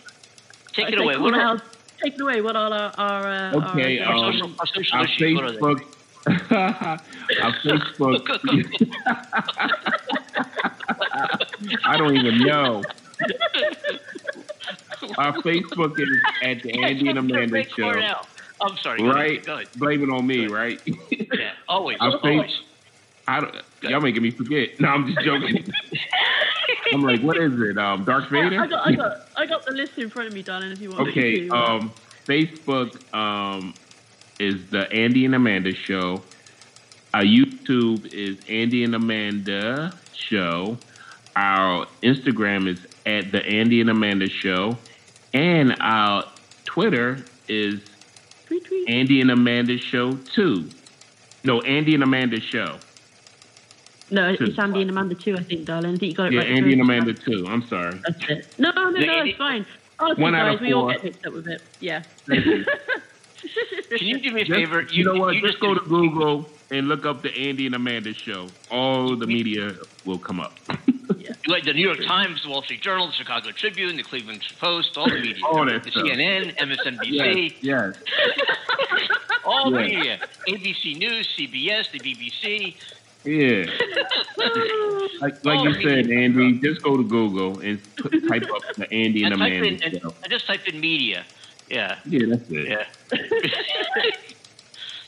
[0.73, 1.61] take it away come what are, out.
[2.03, 2.41] Take it away.
[2.41, 5.45] What are our, our, uh, Okay, our, our um, social, our social Our issues what
[5.45, 5.59] are they?
[5.61, 5.79] Facebook.
[7.43, 8.23] our Facebook.
[11.85, 12.83] I don't even know.
[15.19, 16.09] Our Facebook is
[16.43, 17.83] at the Andy and Amanda Show.
[17.85, 18.23] more now.
[18.61, 19.33] I'm sorry go Right?
[19.33, 19.69] ahead, go ahead.
[19.77, 20.81] Blame it on me, right?
[21.11, 22.51] yeah always always
[23.29, 24.79] I don't, y'all making me forget.
[24.79, 25.65] No, I'm just joking.
[26.95, 27.77] I'm like, what is it?
[27.77, 28.61] Um, Darth Vader?
[28.63, 30.71] I got, I got, I got the list in front of me, darling.
[30.71, 31.55] If you want Okay, me to.
[31.57, 31.93] um,
[32.25, 33.75] Facebook um,
[34.39, 36.23] is the Andy and Amanda Show.
[37.15, 40.79] Our YouTube is Andy and Amanda Show.
[41.35, 44.79] our Instagram is at the Andy and Amanda Show,
[45.35, 46.25] and our
[46.65, 47.81] Twitter is
[48.47, 48.89] Tweet, tweet.
[48.89, 50.69] Andy and Amanda Show Two.
[51.45, 52.79] No, Andy and Amanda Show.
[54.11, 54.45] No, Two.
[54.45, 55.95] it's Andy and Amanda too, I think, darling.
[55.95, 56.49] I think you got it Yeah, right.
[56.51, 57.25] Andy and Amanda time.
[57.25, 57.47] Two.
[57.49, 57.99] I'm sorry.
[58.07, 58.55] That's it.
[58.59, 59.67] No, no, no, Andy- it's fine.
[59.99, 61.63] Oh, One out guys, of we all get mixed up with it.
[61.81, 62.03] Yeah.
[62.27, 62.65] Can
[64.01, 64.83] you do me a Just- favor?
[64.83, 65.35] you, know what?
[65.35, 68.49] You just go to Google and look up the Andy and Amanda Show.
[68.71, 69.75] All the media
[70.05, 70.59] will come up.
[71.49, 74.97] like the New York Times, the Wall Street Journal, the Chicago Tribune, the Cleveland Post,
[74.97, 75.95] all the media, All the stuff.
[76.05, 79.09] CNN, MSNBC, yes, yes.
[79.45, 80.19] all the media,
[80.49, 82.75] ABC News, CBS, the BBC.
[83.25, 83.67] Yeah.
[85.19, 88.87] Like, like Oh, you said, Andy, just go to Google and t- type up the
[88.93, 90.15] Andy and And type Amanda in, and, Show.
[90.29, 91.25] just typed in media.
[91.71, 92.69] Yeah, Yeah, that's it.
[92.69, 92.85] yeah.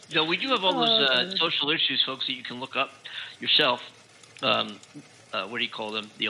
[0.09, 2.74] so we do have all those Oh, uh, social issues, folks, that you can look
[2.74, 2.91] up
[3.39, 3.82] yourself.
[4.43, 4.80] Um,
[5.33, 6.11] uh, what do you call them?
[6.18, 6.29] The.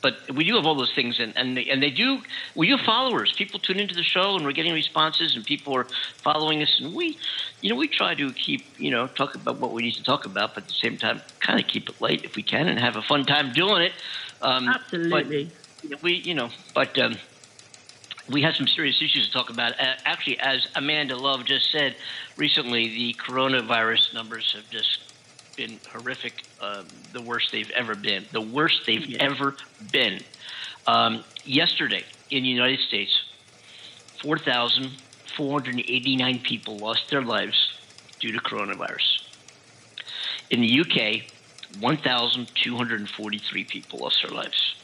[0.00, 2.20] But we do have all those things, and and they, and they do.
[2.54, 3.32] We have followers.
[3.36, 5.88] People tune into the show, and we're getting responses, and people are
[6.22, 7.18] following us, and we,
[7.62, 10.24] you know, we try to keep, you know, talk about what we need to talk
[10.24, 12.78] about, but at the same time, kind of keep it light if we can, and
[12.78, 13.92] have a fun time doing it.
[14.40, 15.50] Um, Absolutely.
[15.90, 17.16] but we, you know, but um,
[18.30, 19.72] we had some serious issues to talk about.
[19.80, 21.96] Uh, actually, as Amanda Love just said
[22.36, 25.07] recently, the coronavirus numbers have just
[25.58, 26.32] been horrific.
[26.62, 28.24] Um, the worst they've ever been.
[28.32, 29.24] The worst they've Yeah.
[29.24, 29.54] ever
[29.92, 30.22] been.
[30.86, 33.12] Um, yesterday in the United States,
[34.22, 37.72] 4,489 people lost their lives
[38.20, 39.18] due to coronavirus.
[40.50, 41.24] In the UK,
[41.80, 44.74] 1,243 people lost their lives.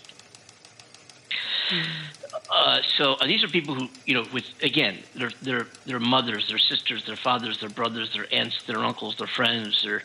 [2.51, 6.49] Uh, so uh, these are people who, you know, with again, their their their mothers,
[6.49, 10.03] their sisters, their fathers, their brothers, their aunts, their uncles, their friends, their,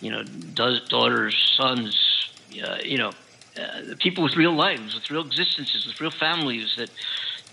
[0.00, 2.28] you know, da- daughters, sons,
[2.62, 3.14] uh, you know,
[3.56, 6.90] uh, the people with real lives, with real existences, with real families that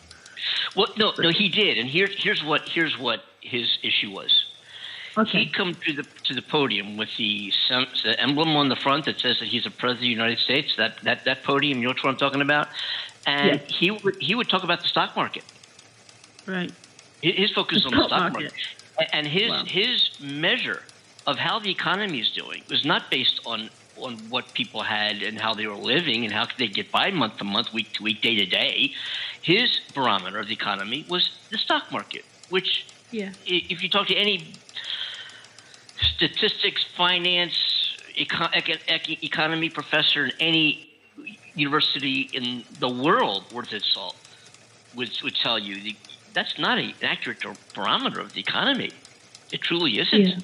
[0.77, 4.45] Well, no, no, he did, and here's here's what here's what his issue was.
[5.19, 5.45] Okay.
[5.45, 7.53] He come to the to the podium with the,
[8.05, 10.75] the emblem on the front that says that he's a president of the United States.
[10.77, 12.69] That that that podium, you know what I'm talking about.
[13.27, 13.71] And Yes.
[13.71, 15.43] he would he would talk about the stock market.
[16.47, 16.71] Right.
[17.33, 18.53] His- focus on the stock market.
[18.99, 19.65] market, and his Wow.
[19.65, 20.83] his measure
[21.27, 25.41] of how the economy is doing was not based on on what people had and
[25.41, 28.03] how they were living and how could they get by month to month, week to
[28.03, 28.93] week, day to day.
[29.41, 33.33] His barometer of the economy was the stock market, which Yeah.
[33.47, 34.53] if you talk to any
[36.15, 37.55] statistics, finance,
[38.17, 40.89] eco- econ- economy professor in any
[41.55, 44.17] university in the world worth its salt
[44.95, 45.97] would, would tell you the,
[46.37, 47.43] that's not an accurate
[47.75, 48.91] barometer of the economy.
[49.51, 50.27] It truly isn't.
[50.27, 50.39] Yeah.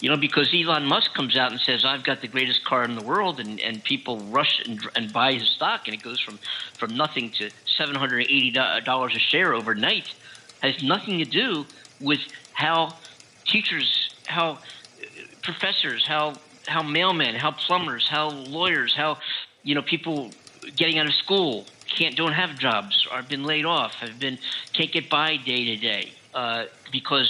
[0.00, 2.96] You know, because Elon Musk comes out and says, "I've got the greatest car in
[2.96, 6.38] the world," and, and people rush and, and buy his stock, and it goes from,
[6.76, 10.12] from nothing to seven hundred and eighty dollars a share overnight.
[10.60, 11.64] Has nothing to do
[12.00, 12.20] with
[12.52, 12.96] how
[13.46, 14.56] teachers, how uh,
[15.42, 16.34] professors, how
[16.66, 19.18] how mailmen, how plumbers, how lawyers, how
[19.62, 20.30] you know people
[20.74, 21.64] getting out of school
[21.96, 24.38] can't don't have jobs or have been laid off, have been
[24.72, 27.28] can't get by day to day uh, because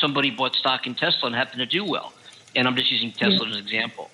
[0.00, 2.12] somebody bought stock in Tesla and happened to do well.
[2.56, 4.10] And I'm just using Tesla as an example.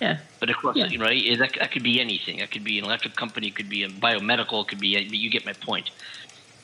[0.00, 0.18] Yeah.
[0.40, 0.86] But of course, Yeah.
[0.86, 2.38] you know, right, that, that could be anything.
[2.38, 4.88] That could be an electric company, it could be a biomedical, it could be.
[4.88, 5.90] You get my point.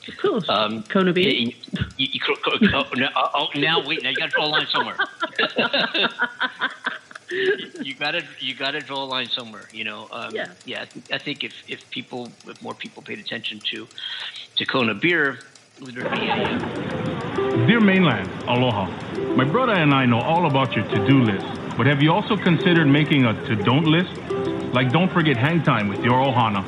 [0.06, 0.48] Of course.
[0.48, 1.56] Um, Kona You, Beach.
[1.96, 4.48] you, you, co- co- oh, no, oh, now wait, now you got to draw a
[4.48, 4.96] line somewhere.
[7.30, 9.68] you got to you got to draw a line somewhere.
[9.72, 10.08] You know.
[10.10, 10.48] Um, Yeah.
[10.64, 10.82] Yeah.
[10.82, 13.86] I think, I think if, if people if more people paid attention to
[14.56, 15.38] to Kona beer,
[15.80, 18.86] would there be a uh, Dear Mainland, aloha.
[19.34, 21.46] My brother and I know all about your to-do list,
[21.76, 24.14] but have you also considered making a to-don't list?
[24.72, 26.62] Like don't forget hang time with your ohana.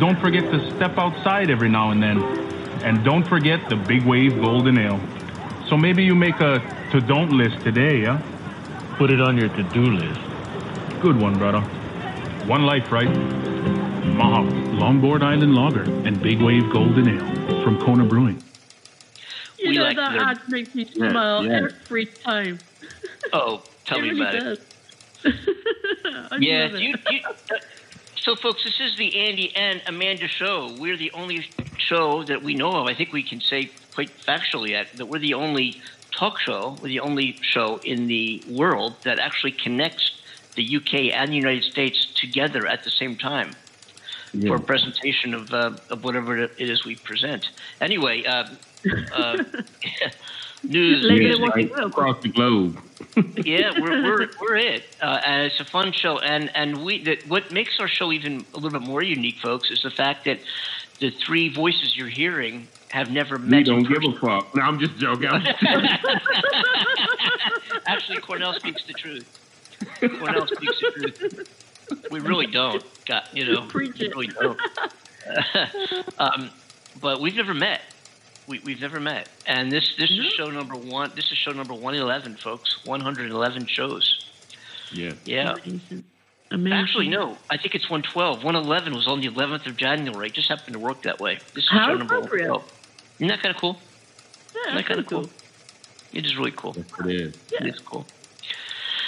[0.00, 2.18] Don't forget to step outside every now and then.
[2.82, 5.00] And don't forget the Big Wave Golden Ale.
[5.68, 6.60] So maybe you make a
[6.92, 8.20] to-don't list today, yeah?
[8.98, 10.20] Put it on your to-do list.
[11.00, 11.60] Good one, brother.
[12.46, 13.08] One life, right?
[13.08, 14.50] Mahalo.
[14.78, 18.42] Longboard Island Lager and Big Wave Golden Ale from Kona Brewing.
[19.58, 21.68] You we know like that their- ad makes me Yeah, smile yeah.
[21.84, 22.58] every time.
[23.32, 24.42] oh, tell it me really about it.
[25.24, 25.34] does.
[26.32, 26.80] I Yeah, love it.
[26.80, 27.32] you, you, uh,
[28.16, 30.74] so folks, this is the Andy and Amanda show.
[30.78, 31.46] We're the only
[31.78, 32.86] show that we know of.
[32.86, 35.80] I think we can say quite factually that, that we're the only
[36.18, 40.10] talk show, we're the only show in the world that actually connects
[40.56, 43.56] the UK and the United States together at the same time
[44.32, 44.50] Yeah.
[44.50, 47.44] for a presentation of, uh, of whatever it is we present.
[47.80, 48.44] Anyway, uh,
[49.14, 49.36] uh,
[50.62, 52.78] news, Later Yeah, music, what right across the globe.
[53.44, 56.18] yeah, we're we're we're it, uh, and it's a fun show.
[56.18, 59.70] And and we that what makes our show even a little bit more unique, folks,
[59.70, 60.38] is the fact that
[61.00, 63.58] the three voices you're hearing have never We met.
[63.60, 64.54] in don't give a fuck.
[64.54, 65.28] No, I'm just joking.
[65.28, 65.60] I'm just
[67.86, 69.26] Actually, Cornell speaks the truth.
[70.00, 72.08] Cornell speaks the truth.
[72.12, 72.84] We really don't.
[73.04, 74.14] Got you know, Preach we it.
[74.14, 74.58] really don't.
[76.18, 76.50] um,
[77.00, 77.80] but we've never met.
[78.46, 81.10] We, we've never met, and this this is show number one.
[81.16, 82.84] This is show number one eleven, folks.
[82.86, 84.24] One hundred eleven shows.
[84.92, 85.14] yeah.
[85.24, 85.54] Yeah.
[85.64, 86.04] Amazing.
[86.50, 86.72] Amazing.
[86.78, 87.38] Actually, no.
[87.50, 88.44] I think it's 112.
[88.44, 90.28] 111 was on the 11th of January.
[90.28, 91.38] It just happened to work that way.
[91.54, 92.50] This is How show number appropriate.
[92.50, 92.83] 112.
[93.18, 93.78] Isn't that kind of cool?
[94.54, 95.22] Yeah, Isn't that kind of cool.
[95.22, 95.30] cool?
[96.12, 96.74] It is really cool.
[96.76, 97.34] Yes, it is.
[97.52, 98.06] It is cool.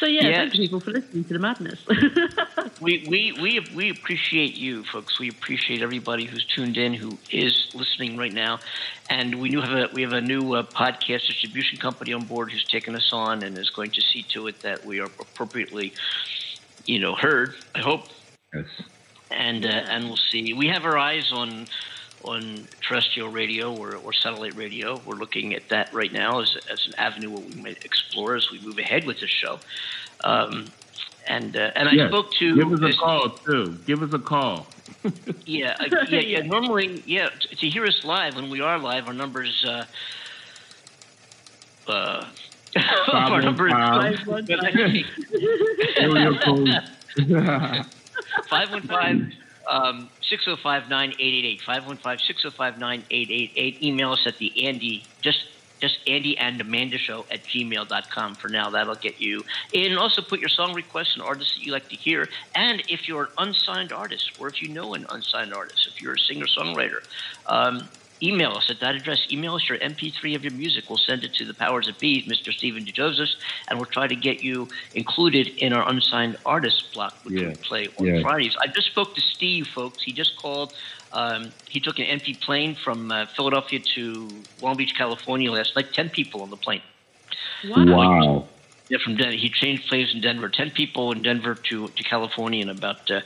[0.00, 0.36] So yeah, Yes.
[0.36, 1.80] thank you people for listening to the madness.
[2.80, 5.18] We, we, we, we appreciate you, folks.
[5.18, 8.58] We appreciate everybody who's tuned in, who is listening right now.
[9.08, 12.52] And we, do have a, we have a new uh, podcast distribution company on board
[12.52, 15.94] who's taken us on and is going to see to it that we are appropriately,
[16.84, 18.08] you know, heard, I hope.
[18.54, 18.66] Yes.
[19.30, 20.52] and uh, and we'll see.
[20.52, 21.66] We have our eyes on
[22.26, 25.00] on terrestrial radio or, or satellite radio.
[25.06, 28.50] We're looking at that right now as, as an avenue where we might explore as
[28.50, 29.58] we move ahead with the show.
[30.24, 30.66] Um,
[31.28, 32.10] and uh, and I Yes.
[32.10, 33.76] spoke to Give us a this- call too.
[33.86, 34.66] Give us a call.
[35.44, 36.40] yeah, I- yeah, yeah.
[36.42, 39.64] Normally, yeah, t- to hear us live when we are live, our numbers.
[39.66, 39.84] Uh,
[41.88, 42.24] uh,
[43.12, 45.04] our number is 515.
[45.96, 46.68] Area code.
[49.66, 51.60] 515 um, 605 9888.
[51.62, 53.82] 515 605 9888.
[53.82, 55.46] Email us at the Andy, just
[55.80, 58.70] just Andy and Amanda Show at gmail.com for now.
[58.70, 59.44] That'll get you.
[59.74, 62.28] And also put your song requests and artists that you like to hear.
[62.54, 66.14] And if you're an unsigned artist, or if you know an unsigned artist, if you're
[66.14, 67.04] a singer songwriter,
[67.46, 67.86] um,
[68.22, 69.26] email us at that address.
[69.30, 70.84] Email us your MP3 of your music.
[70.88, 72.52] We'll send it to the powers that be, Mr.
[72.52, 73.28] Stephen DeJoseph,
[73.68, 77.48] and we'll try to get you included in our unsigned artist block, which Yeah.
[77.48, 78.20] we play on Yeah.
[78.22, 78.56] Fridays.
[78.60, 80.02] I just spoke to Steve, folks.
[80.02, 80.72] He just called.
[81.12, 84.28] Um, he took an empty plane from uh, Philadelphia to
[84.60, 85.92] Long Beach, California last night.
[85.92, 86.82] Ten people on the plane.
[87.68, 88.46] Wow.
[88.88, 89.36] Yeah, from Denver.
[89.36, 90.48] He changed planes in Denver.
[90.48, 93.20] Ten people in Denver to, to California, and about uh,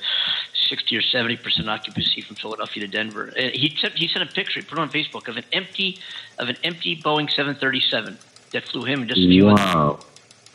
[0.68, 3.30] sixty or seventy percent occupancy from Philadelphia to Denver.
[3.36, 5.98] Uh, he sent he sent a picture, he put it on Facebook of an empty
[6.38, 8.16] of an empty Boeing seven thirty seven
[8.52, 9.46] that flew him just a few.
[9.46, 10.00] Wow.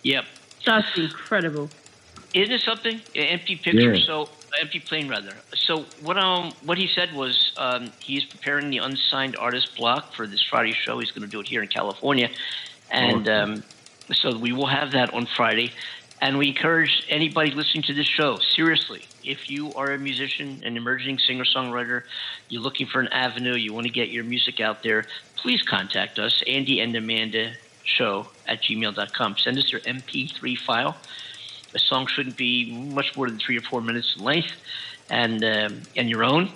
[0.03, 0.25] Yep.
[0.65, 1.69] That's incredible.
[2.33, 2.95] Isn't it something?
[3.15, 3.93] An empty picture.
[3.93, 4.05] Yeah.
[4.05, 4.29] So
[4.59, 5.33] empty plane rather.
[5.55, 10.25] So what um what he said was um, he's preparing the unsigned artist block for
[10.27, 10.99] this Friday show.
[10.99, 12.29] He's going to do it here in California,
[12.89, 13.63] and um,
[14.13, 15.71] so we will have that on Friday.
[16.21, 19.03] And we encourage anybody listening to this show seriously.
[19.23, 22.03] If you are a musician, an emerging singer songwriter,
[22.47, 26.17] you're looking for an avenue, you want to get your music out there, please contact
[26.17, 27.53] us, Andy and Amanda
[27.83, 29.37] Show at gmail.com.
[29.37, 30.95] Send us your MP3 file
[31.75, 34.51] a song shouldn't be much more than three or four minutes in length,
[35.09, 36.51] and um, and your own,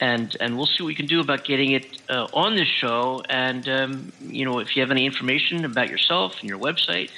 [0.00, 3.22] and and we'll see what we can do about getting it uh, on this show.
[3.28, 7.10] And um, you know, if you have any information about yourself and your website,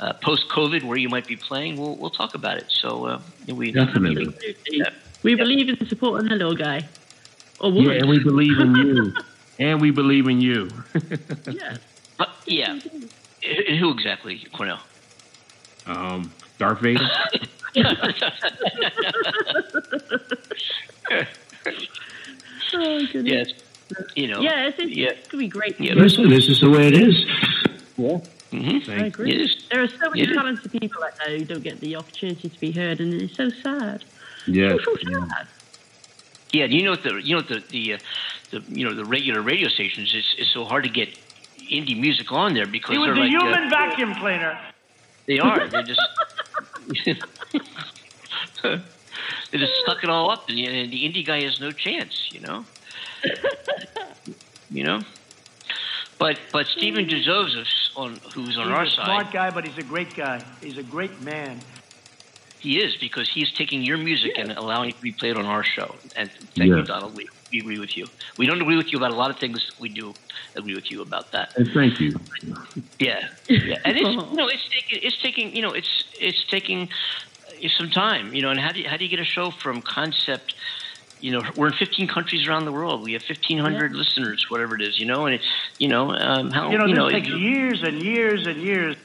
[0.00, 2.66] uh, post COVID, where you might be playing, we'll we'll talk about it.
[2.68, 4.34] So uh, we Definitely.
[5.22, 6.86] We believe in supporting the little guy.
[7.58, 7.90] Or woman.
[7.90, 9.14] Yeah, and we believe in you.
[9.58, 10.68] and we believe in you.
[11.50, 11.78] yeah.
[12.18, 12.78] But, yeah.
[13.42, 14.78] Uh, Who exactly, Cornell?
[15.86, 17.08] um, Darth Vader.
[22.74, 23.52] Oh, goodness.
[23.52, 24.40] yes, you know.
[24.40, 25.08] Yeah, it's, it's, yeah.
[25.10, 25.78] it's gonna be great.
[25.80, 25.94] Yeah.
[25.94, 27.24] Listen, this is the way it is.
[28.52, 28.88] Mhm.
[28.88, 29.36] I agree.
[29.38, 29.54] Yes.
[29.70, 30.34] There are so many Yeah.
[30.34, 33.48] talented people out there who don't get the opportunity to be heard, and it's so
[33.50, 34.04] sad.
[34.46, 34.74] Yeah.
[34.74, 35.46] It's so sad.
[36.52, 37.98] Yeah, you know the you know the the, uh,
[38.50, 41.08] the you know the regular radio stations it's, it's so hard to get
[41.70, 44.58] indie music on there because He was they're a like uh, human vacuum cleaner.
[45.26, 46.00] they are they're just
[49.50, 52.28] they just suck it all up and, the- and the indie guy has no chance,
[52.32, 52.64] you know.
[54.70, 55.00] you know.
[56.18, 57.10] But but Stephen mm.
[57.10, 60.42] DeZosis on who's on he's our a side, smart guy, but he's a great guy.
[60.62, 61.60] He's a great man.
[62.58, 65.62] he is because he's taking your music and allowing it to be played on our
[65.62, 65.94] show.
[66.16, 67.14] And thank you, Donald.
[67.16, 68.06] We, we agree with you.
[68.38, 69.70] We don't agree with you about a lot of things.
[69.78, 70.14] We do
[70.56, 71.56] agree with you about that.
[71.56, 72.14] And thank you.
[72.98, 76.88] Yeah, yeah, and it's you know it's taking it's taking you know it's it's taking
[77.78, 78.50] some time you know.
[78.50, 80.54] And how do you, how do you get a show from concept?
[81.20, 83.02] You know, we're in 15 countries around the world.
[83.02, 84.98] We have 1,500 listeners, whatever it is.
[85.00, 85.40] You know, and it,
[85.78, 88.60] you know um, how You know, you this know takes it- years and years and
[88.62, 88.96] years.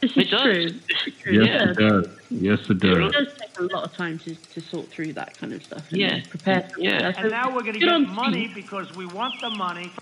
[0.00, 0.72] This It is does.
[1.20, 1.32] true.
[1.32, 1.70] Yes, yeah.
[1.70, 2.08] it does.
[2.30, 2.96] Yes, it does.
[2.96, 3.12] It does.
[3.12, 5.86] does take a lot of time to, to sort through that kind of stuff.
[5.90, 6.20] And Yeah.
[6.28, 6.68] Prepare.
[6.78, 7.12] Yeah.
[7.18, 8.54] And now we're going to good get money Steve.
[8.54, 9.92] because we want the money.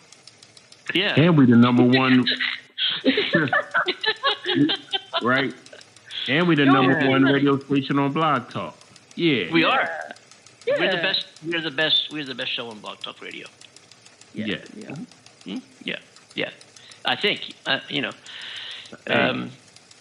[0.95, 1.19] yeah.
[1.21, 2.25] And we're the number one,
[5.23, 5.53] right?
[6.29, 7.09] And we the number Yeah.
[7.09, 8.77] one radio station on Blog Talk.
[9.15, 9.51] Yeah.
[9.51, 9.89] We are.
[10.67, 10.75] Yeah.
[10.79, 11.27] We're the best.
[11.45, 12.09] We're the best.
[12.13, 13.47] We're the best show on Blog Talk Radio.
[14.35, 14.47] Yeah.
[14.47, 14.57] Yeah.
[14.77, 14.95] yeah.
[15.45, 15.59] Hmm?
[15.85, 15.97] Yeah,
[16.35, 16.51] yeah.
[17.05, 18.11] I think uh, you know.
[19.09, 19.51] Um,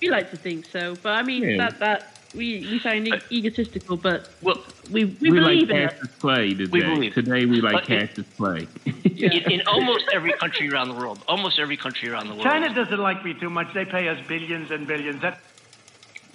[0.02, 1.58] We like to think so, but I mean Yeah.
[1.58, 2.00] that that
[2.36, 4.60] we we sound e- egotistical, but well,
[4.92, 5.90] we we, We, like believe in it.
[5.92, 6.70] Cassius Clay today.
[6.72, 7.14] We believe.
[7.14, 8.68] Today we like But it- Cassius Clay.
[8.86, 12.70] in, in almost every country around the world, almost every country around the world, China
[12.74, 13.74] doesn't like me too much.
[13.74, 15.22] They pay us billions and billions.
[15.22, 15.40] That,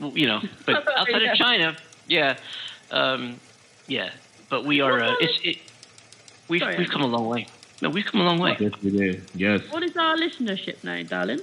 [0.01, 1.76] you know, but outside of China,
[2.07, 2.36] yeah,
[2.90, 3.38] um,
[3.86, 4.11] yeah,
[4.49, 5.03] but we are.
[5.03, 5.59] Uh, it's it.
[6.49, 7.47] We've Sorry, we've come a long way.
[7.80, 8.57] No, we've come a long way.
[8.61, 9.22] yes, it is.
[9.34, 9.61] Yes.
[9.70, 11.40] What is our listenership now, darling?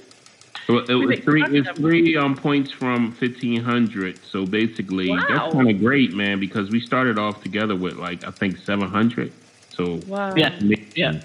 [0.68, 1.42] Well, it was three.
[1.50, 4.20] It's three um points from fifteen hundred.
[4.30, 5.24] So basically, Wow.
[5.28, 6.38] that's kind of great, man.
[6.38, 9.32] Because we started off together with like I think seven hundred.
[9.70, 10.34] So Wow.
[10.36, 10.58] Yeah.
[10.94, 11.20] Yeah.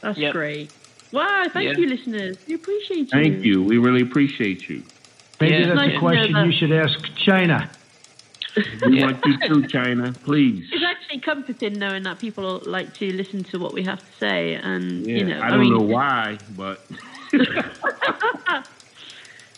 [0.00, 0.32] That's Yep.
[0.32, 0.72] great.
[1.10, 1.78] Wow, thank Yeah.
[1.78, 2.36] you, listeners.
[2.46, 3.06] We appreciate you.
[3.06, 3.62] thank you.
[3.62, 4.82] We really appreciate you.
[5.40, 5.74] Maybe Yeah.
[5.74, 6.46] that's a uh, question know that.
[6.46, 7.70] you should ask China.
[8.84, 9.04] We Yeah.
[9.06, 10.12] want you too, China.
[10.24, 10.68] Please.
[10.72, 14.54] It's actually comforting knowing that people like to listen to what we have to say,
[14.54, 15.16] and Yeah.
[15.18, 16.84] you know, I don't mean, know why, but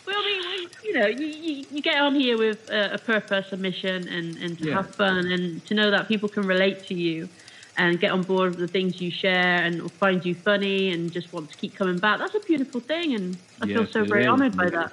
[0.07, 3.45] Well, I mean, you know, you, you, you get on here with a, a purpose,
[3.51, 4.75] a mission, and, and to Yeah.
[4.75, 7.29] have fun, and to know that people can relate to you
[7.77, 11.31] and get on board with the things you share and find you funny and just
[11.31, 12.19] want to keep coming back.
[12.19, 14.29] That's a beautiful thing, and I feel so very is.
[14.29, 14.91] honoured by that.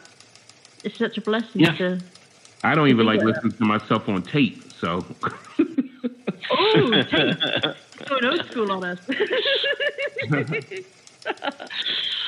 [0.88, 1.76] It's such a blessing Yeah.
[1.76, 2.00] to.
[2.64, 3.26] I don't even like Yeah.
[3.26, 4.72] listening to myself on tape.
[4.80, 5.04] So
[6.50, 7.36] Oh, tape.
[8.08, 8.98] Going old school on us.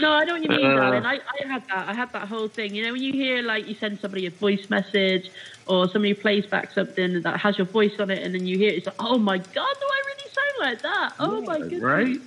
[0.00, 0.76] no, I don't mean, Uh.
[0.76, 1.06] darling.
[1.06, 1.88] I, I had that.
[1.88, 2.74] I had that whole thing.
[2.74, 5.24] You know, when you hear like you send somebody a voice message
[5.66, 8.68] or somebody plays back something that has your voice on it, and then you hear
[8.72, 11.12] it, it's like, oh my god, do I really sound like that?
[11.18, 11.80] Oh my goodness.
[11.80, 12.18] right?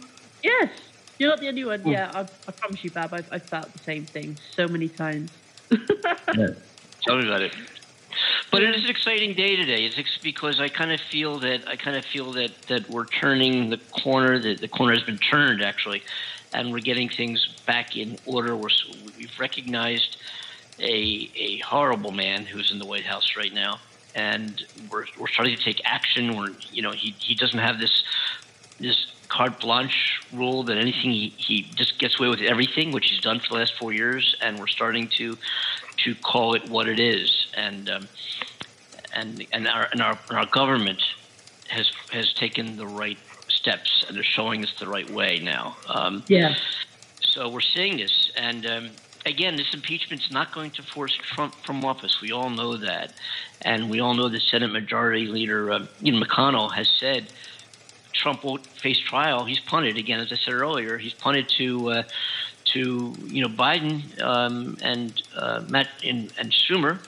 [0.42, 0.70] Yes.
[1.20, 1.86] You're not the only one.
[1.86, 3.14] Yeah, I, I promise you, Bab.
[3.14, 5.30] I've, I've felt the same thing so many times.
[7.02, 7.54] Tell me about it.
[8.52, 9.86] But it is an exciting day today.
[9.86, 13.08] It's ex- because I kind of feel that I kind of feel that that we're
[13.08, 14.40] turning the corner.
[14.40, 16.04] That the corner has been turned actually,
[16.54, 18.56] and we're getting things back in order.
[18.56, 18.70] We're,
[19.18, 20.18] we've recognized
[20.80, 23.80] a a horrible man who's in the White House right now,
[24.14, 26.38] and we're we're starting to take action.
[26.38, 28.04] We're you know he he doesn't have this
[28.80, 33.20] this carte blanche rule that anything he, he just gets away with everything, which he's
[33.22, 35.38] done for the last four years, and we're starting to
[36.06, 38.08] to call it what it is, and um,
[39.14, 41.02] and and our and our and our government
[41.70, 43.18] has has taken the right
[43.50, 45.78] steps and they're showing us the right way now.
[45.88, 46.56] Um, Yeah.
[47.22, 48.92] so we're seeing this, and um,
[49.26, 52.22] again, this impeachment's not going to force Trump from office.
[52.22, 53.14] We all know that,
[53.62, 57.28] and we all know the Senate Majority Leader, um, you know, McConnell has said
[58.14, 59.46] Trump won't face trial.
[59.46, 60.98] He's punted again, as I said earlier.
[60.98, 62.04] He's punted to uh,
[62.66, 67.00] to you know Biden um, and uh, Matt and, and Schumer,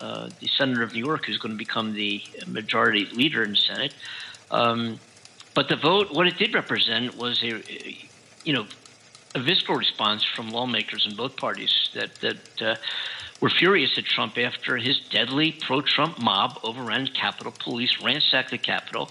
[0.00, 3.56] uh, the senator of New York, who's going to become the majority leader in the
[3.56, 3.94] Senate.
[4.50, 4.98] Um,
[5.54, 7.62] but the vote, what it did represent was a,
[8.44, 8.66] you know
[9.34, 12.76] a visceral response from lawmakers in both parties that that uh,
[13.44, 17.52] were furious at Trump after his deadly pro-Trump mob overran Capitol.
[17.52, 19.10] Police ransacked the Capitol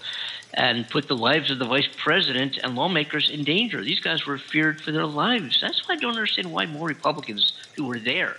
[0.52, 3.80] and put the lives of the vice president and lawmakers in danger.
[3.84, 5.60] These guys were feared for their lives.
[5.60, 8.34] That's why I don't understand why more Republicans who were there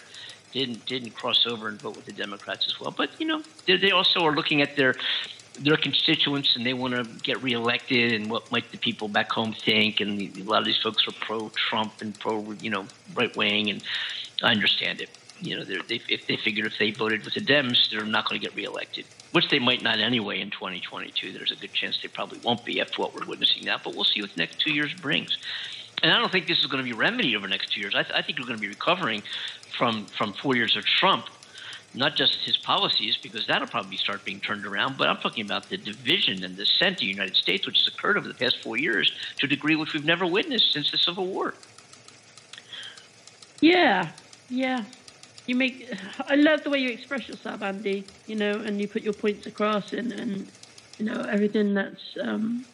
[0.52, 2.92] didn't didn't cross over and vote with the Democrats as well.
[2.92, 4.98] But you know, they, they also are looking at their
[5.62, 9.54] their constituents and they want to get reelected and what might the people back home
[9.54, 10.02] think.
[10.02, 12.86] And a lot of these folks are pro Trump and pro you know
[13.16, 13.82] right wing, and
[14.44, 15.10] I understand it.
[15.42, 18.40] You know, they're, if they figured if they voted with the Dems, they're not going
[18.40, 21.34] to get reelected, which they might not anyway in 2022.
[21.34, 23.80] There's a good chance they probably won't be after what we're witnessing now.
[23.84, 25.38] But we'll see what the next two years brings
[26.04, 27.96] and I don't think this is going to be remedied over the next two years.
[27.96, 29.24] I, th- I think we're going to be recovering
[29.78, 31.26] from from four years of Trump,
[31.94, 34.98] not just his policies, because that'll probably start being turned around.
[34.98, 37.88] But I'm talking about the division and the dissent of the United States, which has
[37.88, 40.98] occurred over the past four years to a degree which we've never witnessed since the
[40.98, 41.54] Civil War.
[43.62, 44.12] Yeah,
[44.50, 44.84] yeah.
[45.48, 45.88] You make.
[46.28, 48.06] I love the way you express yourself, Andy.
[48.28, 50.48] You know, and you put your points across, and and
[50.98, 52.66] you know everything that's um,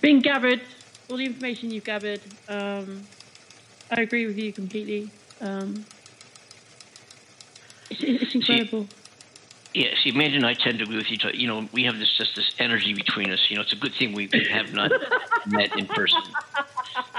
[0.00, 0.60] been gathered,
[1.08, 2.20] all the information you've gathered.
[2.48, 3.06] Um,
[3.90, 5.10] I agree with you completely.
[5.40, 5.84] Um,
[7.90, 8.86] it's, it's incredible.
[9.74, 11.34] Yeah, see, Amanda and I tend to agree with each other.
[11.34, 13.40] You know, we have this just this energy between us.
[13.48, 14.92] You know, it's a good thing we, we have not
[15.46, 16.20] met in person.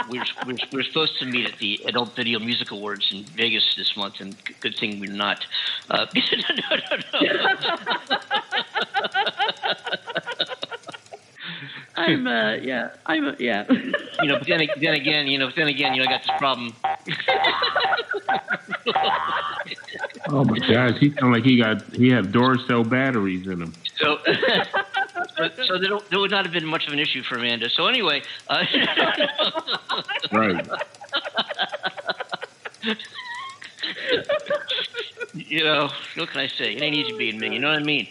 [0.10, 3.98] We're, we're, we're supposed to meet at the Adult Video Music Awards in Vegas this
[3.98, 5.44] month, and good thing we're not.
[5.90, 8.20] Uh, no, no, no.
[11.96, 13.66] I'm uh, yeah, I'm uh, yeah.
[13.72, 16.38] you know, but then, then again, you know, then again, you know, I got this
[16.38, 16.74] problem.
[20.30, 23.74] Oh my gosh, he sound like he got he have Duracell batteries in him.
[24.02, 24.18] So,
[25.38, 27.70] so, so there, there would not have been much of an issue for Amanda.
[27.70, 28.64] So anyway, uh,
[30.32, 30.66] Right.
[35.34, 36.74] you know, what can I say?
[36.76, 37.50] It ain't easy being me.
[37.54, 38.08] You know what I mean?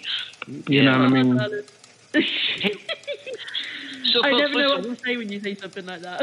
[0.69, 1.39] You know what I mean?
[4.13, 6.21] So, I folks, never know listen- what to say when you say something like that.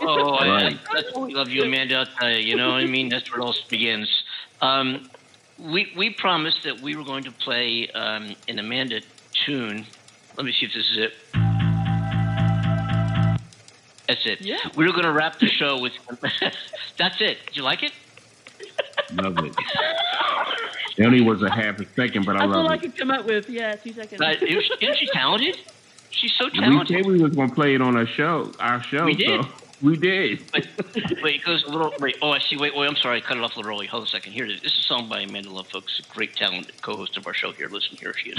[0.00, 0.76] Oh, I, Right.
[0.92, 1.96] that's why we love you, Amanda.
[1.96, 2.38] I'll tell you.
[2.38, 3.08] You know what I mean?
[3.08, 4.08] That's where it all begins.
[4.60, 5.08] Um,
[5.58, 9.00] we we promised that we were going to play um, an Amanda
[9.46, 9.86] tune.
[10.36, 11.12] Let me see if this is it.
[14.08, 14.40] That's it.
[14.42, 14.58] Yeah.
[14.76, 15.92] We were going to wrap the show with.
[16.98, 17.38] that's it.
[17.46, 17.92] Did you like it?
[19.12, 19.54] Love it.
[20.96, 22.96] It only was a half a second, but I love That's all love I could
[22.96, 23.48] come up with.
[23.48, 24.20] Yeah, two seconds.
[24.20, 25.58] It was- isn't she talented?
[26.10, 26.60] She's so talented.
[26.60, 26.96] We talented.
[26.96, 28.52] said we was gonna play it on our show.
[28.60, 29.04] Our show.
[29.04, 29.42] We did.
[29.42, 29.48] So
[29.84, 30.40] we did.
[30.54, 30.66] Wait,
[31.22, 31.92] wait, it goes a little.
[32.00, 32.56] Wait, oh, I see.
[32.56, 32.88] Wait, wait.
[32.88, 33.18] I'm sorry.
[33.18, 33.86] I cut it off a little early.
[33.86, 34.32] Hold on a second.
[34.32, 34.62] Here it is.
[34.62, 36.00] This is a song by Amanda Love, folks.
[36.00, 37.68] A great talent, co-host of our show here.
[37.68, 38.38] Listen, here she is.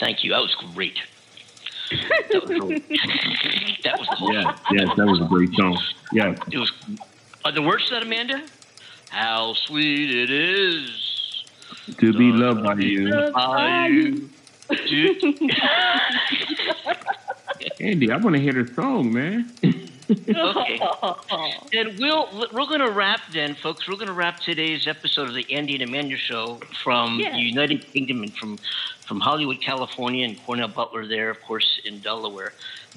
[0.00, 0.30] Thank you.
[0.30, 0.98] That was great.
[1.90, 2.78] That was, really,
[3.84, 4.32] that was the.
[4.32, 5.78] Yeah, yes, that was a great song.
[6.12, 6.34] Yeah.
[6.50, 6.72] It was.
[7.44, 8.42] Are the words that, Amanda?
[9.10, 11.09] How sweet it is.
[11.98, 13.30] To be loved by you.
[13.32, 14.28] By you.
[14.70, 15.38] Do-
[17.80, 19.50] Andy, I wanna hear the song, man.
[20.10, 20.80] okay.
[21.72, 23.86] Then we'll we're going to wrap then, folks.
[23.88, 27.30] We're going to wrap today's episode of the Andy and Amanda Show from Yeah.
[27.32, 28.58] the United Kingdom and from
[29.06, 32.52] from Hollywood, California, and Cornell Butler there, of course, in Delaware.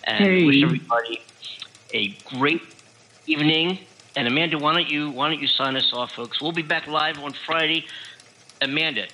[0.05, 0.43] And Hey.
[0.45, 1.21] wish everybody
[1.93, 2.07] a
[2.38, 2.61] great
[3.28, 3.80] evening.
[4.15, 6.41] And Amanda, why don't you why don't you sign us off, folks?
[6.41, 7.86] We'll be back live on Friday.
[8.64, 9.07] Amanda,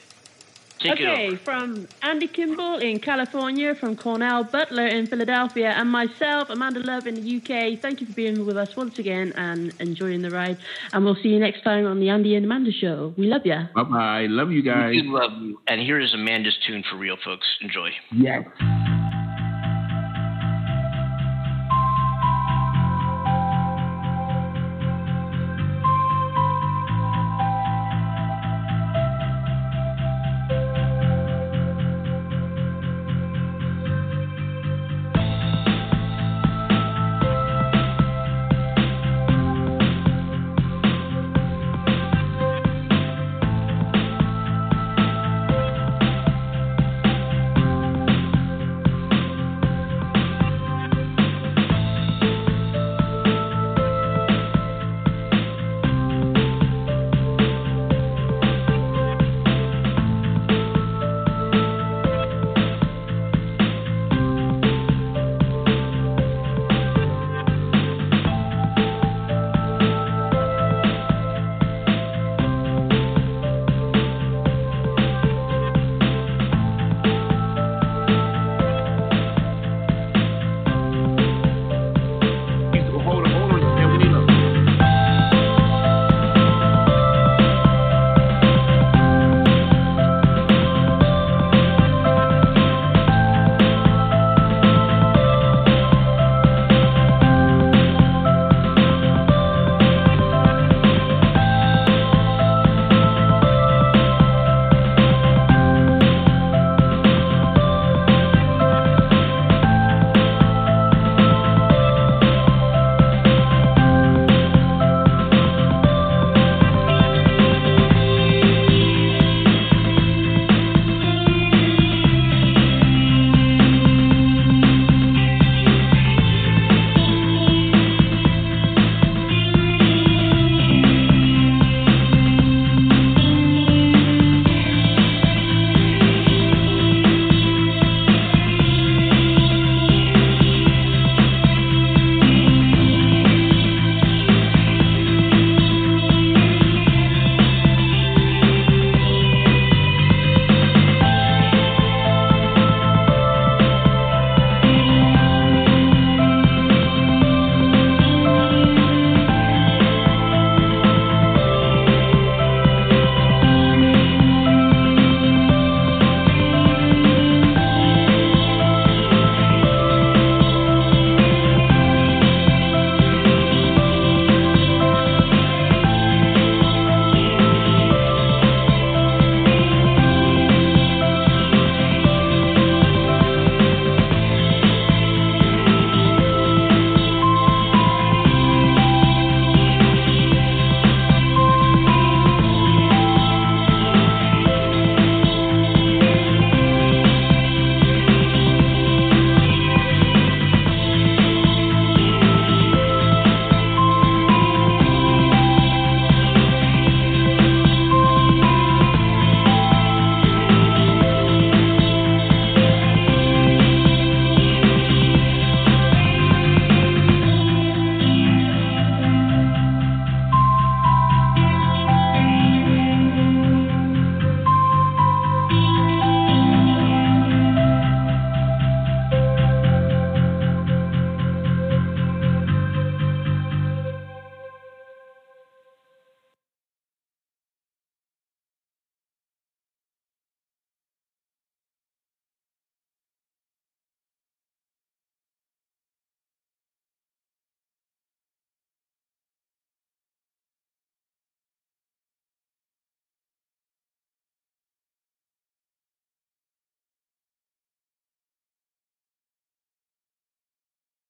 [0.80, 1.38] take it okay, over.
[1.38, 7.16] from Andy Kimball in California, from Cornell Butler in Philadelphia, and myself, Amanda Love in
[7.16, 7.80] the UK.
[7.82, 10.58] Thank you for being with us once again and enjoying the ride.
[10.94, 13.14] And we'll see you next time on the Andy and Amanda Show.
[13.18, 13.60] We love you.
[13.76, 14.26] Bye bye.
[14.30, 14.92] Love you guys.
[14.92, 15.60] We love you.
[15.68, 17.48] And here is Amanda's tune for real, folks.
[17.62, 17.90] Enjoy.
[18.12, 18.46] Yes.